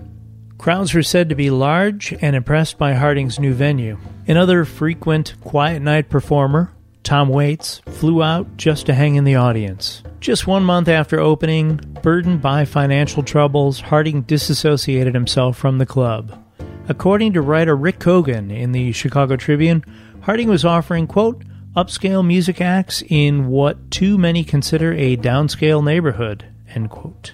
Crowds 0.58 0.94
were 0.94 1.04
said 1.04 1.28
to 1.28 1.36
be 1.36 1.50
large 1.50 2.14
and 2.22 2.34
impressed 2.34 2.78
by 2.78 2.94
Harding's 2.94 3.42
new 3.42 3.54
venue. 3.54 3.98
Another 4.26 4.64
frequent 4.64 5.34
Quiet 5.42 5.82
Knight 5.82 6.08
performer, 6.08 6.72
Tom 7.04 7.28
Waits, 7.28 7.82
flew 7.88 8.24
out 8.24 8.56
just 8.56 8.86
to 8.86 8.94
hang 8.94 9.16
in 9.16 9.26
the 9.26 9.36
audience. 9.36 10.02
Just 10.22 10.48
one 10.48 10.64
month 10.64 10.88
after 10.88 11.20
opening, 11.20 11.76
burdened 12.02 12.42
by 12.42 12.64
financial 12.64 13.22
troubles, 13.22 13.82
Harding 13.82 14.22
disassociated 14.22 15.14
himself 15.14 15.58
from 15.58 15.78
the 15.78 15.86
club. 15.86 16.42
According 16.88 17.34
to 17.34 17.42
writer 17.42 17.76
Rick 17.76 18.00
Kogan 18.00 18.50
in 18.50 18.72
the 18.72 18.94
Chicago 18.94 19.36
Tribune, 19.36 19.84
Harding 20.22 20.48
was 20.48 20.64
offering, 20.64 21.06
quote, 21.06 21.44
upscale 21.76 22.26
music 22.26 22.62
acts 22.62 23.04
in 23.08 23.48
what 23.48 23.92
too 23.92 24.18
many 24.18 24.44
consider 24.44 24.94
a 24.94 25.18
downscale 25.18 25.84
neighborhood, 25.84 26.46
end 26.74 26.90
quote. 26.90 27.34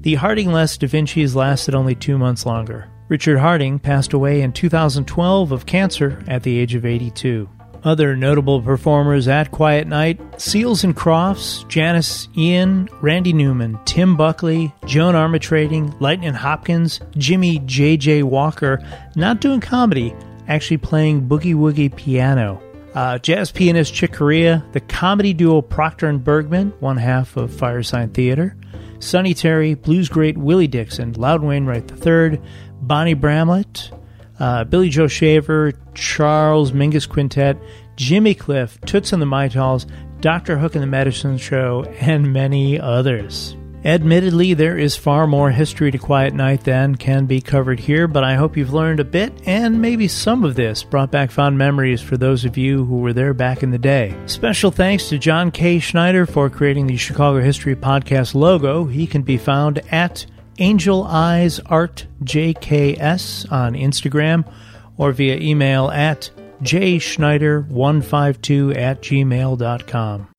The 0.00 0.14
Harding 0.14 0.52
Les 0.52 0.76
Da 0.76 0.86
Vinci's 0.86 1.34
lasted 1.34 1.74
only 1.74 1.94
two 1.94 2.18
months 2.18 2.46
longer. 2.46 2.88
Richard 3.08 3.38
Harding 3.38 3.78
passed 3.78 4.12
away 4.12 4.42
in 4.42 4.52
2012 4.52 5.52
of 5.52 5.66
cancer 5.66 6.22
at 6.26 6.42
the 6.42 6.58
age 6.58 6.74
of 6.74 6.86
82. 6.86 7.48
Other 7.82 8.16
notable 8.16 8.62
performers 8.62 9.28
at 9.28 9.50
Quiet 9.50 9.86
Knight 9.86 10.18
Seals 10.40 10.84
and 10.84 10.96
Crofts, 10.96 11.68
Janis 11.68 12.28
Ian, 12.34 12.88
Randy 13.02 13.34
Newman, 13.34 13.78
Tim 13.84 14.16
Buckley, 14.16 14.72
Joan 14.86 15.14
Armatrading, 15.14 16.00
Lightning 16.00 16.32
Hopkins, 16.32 17.00
Jimmy 17.18 17.58
J.J. 17.60 18.22
Walker, 18.22 18.82
not 19.16 19.40
doing 19.40 19.60
comedy, 19.60 20.14
actually 20.48 20.78
playing 20.78 21.28
boogie 21.28 21.54
woogie 21.54 21.94
piano. 21.94 22.62
Uh, 22.94 23.18
jazz 23.18 23.50
pianist 23.50 23.92
Chick 23.92 24.12
Corea, 24.12 24.64
the 24.72 24.80
comedy 24.80 25.34
duo 25.34 25.60
Proctor 25.60 26.08
and 26.08 26.22
Bergman, 26.22 26.72
one 26.78 26.96
half 26.96 27.36
of 27.36 27.50
Firesign 27.50 28.14
Theater, 28.14 28.56
Sonny 29.00 29.34
Terry, 29.34 29.74
blues 29.74 30.08
great 30.08 30.38
Willie 30.38 30.68
Dixon, 30.68 31.12
Loud 31.14 31.42
Wainwright 31.42 31.90
III, 32.06 32.40
Bonnie 32.82 33.14
Bramlett, 33.14 33.90
uh, 34.38 34.62
Billy 34.62 34.90
Joe 34.90 35.08
Shaver, 35.08 35.72
Charles 35.94 36.70
Mingus 36.70 37.08
Quintet, 37.08 37.56
Jimmy 37.96 38.34
Cliff, 38.34 38.80
Toots 38.82 39.12
and 39.12 39.20
the 39.20 39.26
Maytals, 39.26 39.90
Dr. 40.20 40.56
Hook 40.56 40.74
and 40.74 40.82
the 40.82 40.86
Medicine 40.86 41.36
Show, 41.36 41.84
and 42.00 42.32
many 42.32 42.78
others. 42.78 43.56
Admittedly, 43.84 44.54
there 44.54 44.78
is 44.78 44.96
far 44.96 45.26
more 45.26 45.50
history 45.50 45.90
to 45.90 45.98
Quiet 45.98 46.32
Knight 46.32 46.64
than 46.64 46.94
can 46.94 47.26
be 47.26 47.42
covered 47.42 47.78
here, 47.78 48.08
but 48.08 48.24
I 48.24 48.34
hope 48.34 48.56
you've 48.56 48.72
learned 48.72 48.98
a 48.98 49.04
bit 49.04 49.34
and 49.44 49.82
maybe 49.82 50.08
some 50.08 50.42
of 50.42 50.54
this 50.54 50.82
brought 50.82 51.10
back 51.10 51.30
fond 51.30 51.58
memories 51.58 52.00
for 52.00 52.16
those 52.16 52.46
of 52.46 52.56
you 52.56 52.86
who 52.86 53.00
were 53.00 53.12
there 53.12 53.34
back 53.34 53.62
in 53.62 53.72
the 53.72 53.78
day. 53.78 54.16
Special 54.24 54.70
thanks 54.70 55.10
to 55.10 55.18
John 55.18 55.50
K. 55.50 55.80
Schneider 55.80 56.24
for 56.24 56.48
creating 56.48 56.86
the 56.86 56.96
Chicago 56.96 57.42
History 57.42 57.76
Podcast 57.76 58.34
logo. 58.34 58.86
He 58.86 59.06
can 59.06 59.20
be 59.20 59.36
found 59.36 59.80
at 59.92 60.24
Angel 60.58 61.04
Eyes 61.04 61.60
Art 61.60 62.06
JKS 62.22 63.52
on 63.52 63.74
Instagram 63.74 64.50
or 64.96 65.12
via 65.12 65.36
email 65.36 65.90
at 65.90 66.30
jschneider152 66.62 68.76
at 68.76 69.02
gmail.com. 69.02 70.33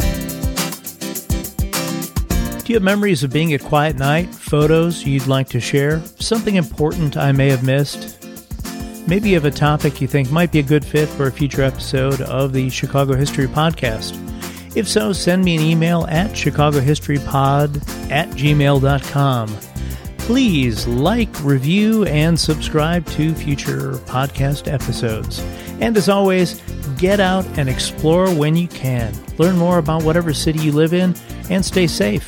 Do 2.65 2.73
you 2.73 2.77
have 2.77 2.83
memories 2.83 3.23
of 3.23 3.31
being 3.31 3.53
at 3.53 3.61
Quiet 3.61 3.95
Knight? 3.95 4.33
Photos 4.33 5.05
you'd 5.05 5.27
like 5.27 5.47
to 5.49 5.59
share? 5.59 6.03
Something 6.19 6.55
important 6.55 7.15
I 7.15 7.31
may 7.31 7.47
have 7.51 7.63
missed? 7.63 8.25
Maybe 9.07 9.29
you 9.29 9.35
have 9.35 9.45
a 9.45 9.51
topic 9.51 10.01
you 10.01 10.07
think 10.07 10.31
might 10.31 10.51
be 10.51 10.57
a 10.57 10.63
good 10.63 10.83
fit 10.83 11.07
for 11.07 11.27
a 11.27 11.31
future 11.31 11.61
episode 11.61 12.21
of 12.21 12.53
the 12.53 12.71
Chicago 12.71 13.15
History 13.15 13.45
Podcast. 13.45 14.15
If 14.75 14.87
so, 14.87 15.13
send 15.13 15.45
me 15.45 15.55
an 15.55 15.61
email 15.61 16.07
at 16.07 16.31
chicagohistorypod 16.31 18.09
at 18.11 18.29
gmail.com. 18.29 19.57
Please 20.17 20.87
like, 20.87 21.43
review, 21.43 22.05
and 22.05 22.39
subscribe 22.39 23.05
to 23.09 23.35
future 23.35 23.91
podcast 24.07 24.73
episodes. 24.73 25.39
And 25.79 25.95
as 25.95 26.09
always, 26.09 26.59
get 26.97 27.19
out 27.19 27.45
and 27.59 27.69
explore 27.69 28.33
when 28.33 28.55
you 28.55 28.67
can. 28.69 29.13
Learn 29.37 29.55
more 29.55 29.77
about 29.77 30.01
whatever 30.01 30.33
city 30.33 30.61
you 30.61 30.71
live 30.71 30.95
in 30.95 31.13
and 31.51 31.63
stay 31.63 31.85
safe. 31.85 32.27